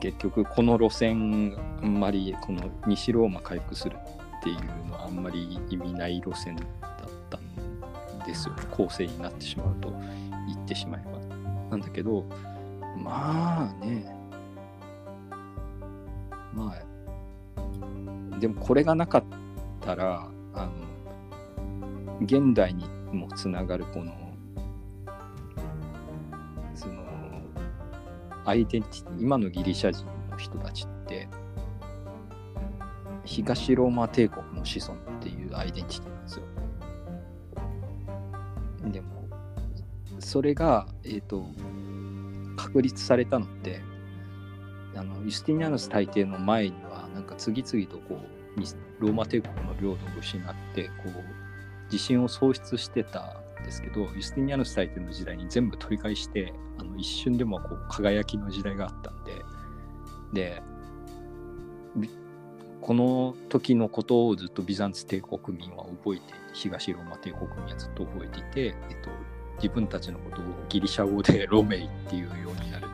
[0.00, 3.98] 結局この路線、あんまりこの西ローマ回復するっ
[4.42, 4.56] ていう
[4.88, 6.56] のはあんまり意味ない路線
[8.26, 8.62] ですよね。
[8.70, 9.90] 構成になってしまうと
[10.46, 11.18] 言ってしまえば。
[11.70, 12.24] なんだけど、
[12.96, 14.04] まあね。
[16.52, 19.24] まあ、でもこれがなかっ
[19.80, 20.72] たら、あの、
[22.20, 24.12] 現代にもつながるこの、
[26.74, 27.04] その、
[28.44, 31.28] アイデンティティ、今のギリシャ人の人たちって、
[33.24, 36.09] 東ローマ帝国の子孫っていうアイデンティティ
[38.84, 39.00] で。
[39.00, 39.28] も、
[40.18, 41.46] それが、え、ー、と、
[42.56, 43.80] 確立されたのって
[44.94, 48.60] あのユスティニアヌス大帝の前にはなんか次々とこう
[49.00, 51.10] ローマ帝国の領土を失ってこう
[51.84, 59.32] 自信を喪失してたんですけどユスティニアヌス大帝の時代に全部取り返してあの一瞬でもこう輝きの時代があったんで
[60.32, 60.62] で
[62.80, 69.10] この時のことをずっとビザンツ帝国民は覚えて東ローマ帝国民はずっと覚えていて、えっと、
[69.56, 72.88] 自分たちのことをギリシャ語でロメイっていうようになる。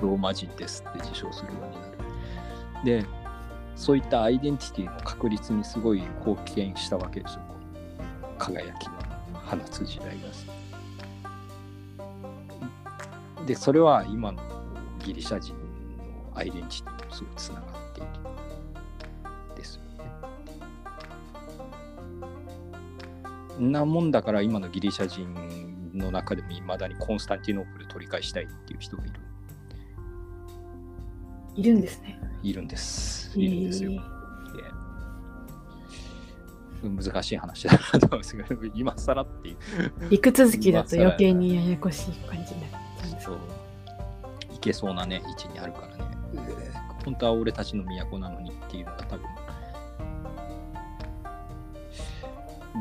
[0.00, 1.92] ローマ人ですって自称するようになる。
[2.84, 3.06] で
[3.76, 7.40] そういったアイデンティティの確立にすごい貢献したわけですよ。
[8.38, 8.92] 輝きの
[9.46, 10.14] 放つ時代が。
[13.46, 14.42] でそれは今の
[15.04, 15.60] ギリシャ人の
[16.34, 17.81] アイデンティティとすごいつながって
[23.70, 25.34] なもんだから今のギリシャ人
[25.94, 29.12] の中でもいまだにコンスタンティノープル取り返したいっていう人がいる
[31.54, 34.12] いるんですねいるんですいるんですよ、えー
[36.82, 39.56] 難しい話だなと思うんですけど、今更っていう。
[40.10, 43.38] 陸続きだと余計にややこしい感じになっちゃうんですそう。
[44.54, 46.04] いけそうなね、位置にあるからね。
[47.04, 49.26] 本当は俺たちの都なのにっていうのが多分。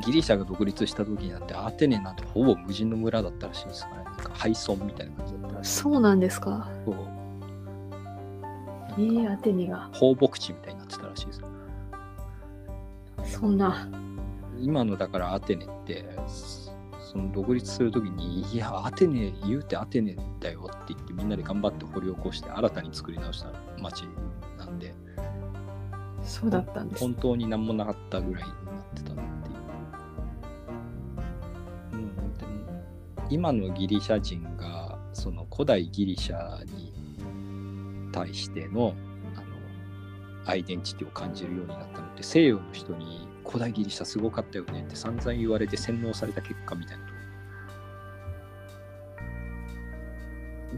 [0.05, 4.03] ギリシャが独立した時になってアテネなんてほぼ無人の村だったらしいですからね。
[4.05, 5.71] なんか廃村みたいな感じだったらしい。
[5.71, 6.69] そうなんですか。
[6.85, 6.95] そう。
[8.97, 9.89] えー、アテネが。
[9.93, 11.41] 放牧地みたいになってたらしいです。
[13.25, 13.87] そんな。
[14.59, 16.05] 今のだからアテネって、
[17.11, 23.51] その独立するときに、いや、アテネ、言うてアテネだよって言って、みんなで頑張って掘り起こして、新たに作り直した
[23.81, 24.03] 町
[24.57, 24.93] なんで、
[26.23, 27.01] そうだったんです。
[27.01, 29.23] 本当に何もなかったぐらいになってたな
[33.31, 36.91] 今のギリシャ人が、その古代ギリシャに
[38.11, 38.93] 対しての、
[39.35, 39.45] あの、
[40.45, 47.05] アイデンティティを感じるようになったのって、西洋の人に古代ギリシャすごかったよねって散々言われて洗脳された結果みたいな。
[47.05, 47.19] とこ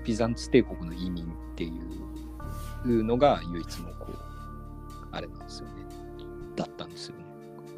[0.05, 1.71] ビザンツ帝国の移民ってい
[2.85, 4.17] うのが唯一のこう
[5.11, 5.73] あれなんですよね。
[6.55, 7.23] だったんですよね。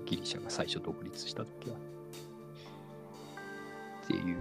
[0.06, 1.78] ギリシャが最初独立した時は。
[4.06, 4.38] っていう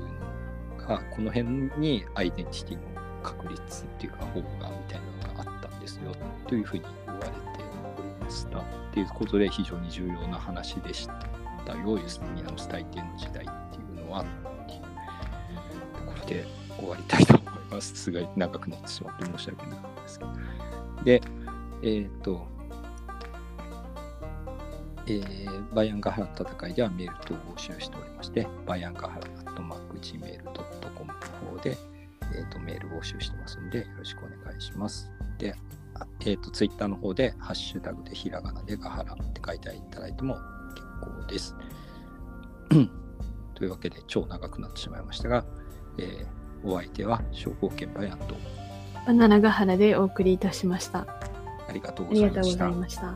[0.78, 2.82] のがこの辺にアイデンティティの
[3.22, 6.14] 確立っていうか保護がみたいなのがあったんですよ。
[6.46, 7.34] というふうに言われて
[7.98, 8.62] おりましたっ
[8.92, 11.08] ていうことで非常に重要な話でし
[11.66, 14.24] たよユスティニアヌス大帝の時代っていうのはっ
[14.66, 16.44] ていうところで
[16.78, 20.30] 終わりたいと思いますすごい長くなってしまって申し訳なかったですけど
[21.04, 21.22] で
[21.82, 22.46] えっ、と
[25.06, 31.76] えーバイアンガハラ戦いではメール等を募集しておりまして、バイアンガハラアットマーク Gmail.com の方で、
[32.34, 35.10] えーとメール募集してますので、よろしくお願いします。
[35.38, 35.54] で、
[35.94, 40.34] あえっ、と、ツイッターの方で、ハッシュタグでひらがなでガハラって書いていただいても
[40.74, 41.54] 結構です。
[43.54, 45.44] というわけで、超長くなってしまいましたが、
[45.98, 48.36] えーお相手は、商工券バイアンと、
[49.06, 51.06] バナナガハラでお送りいたしました。
[51.68, 52.30] ありがとうござい。
[52.72, 53.12] ました。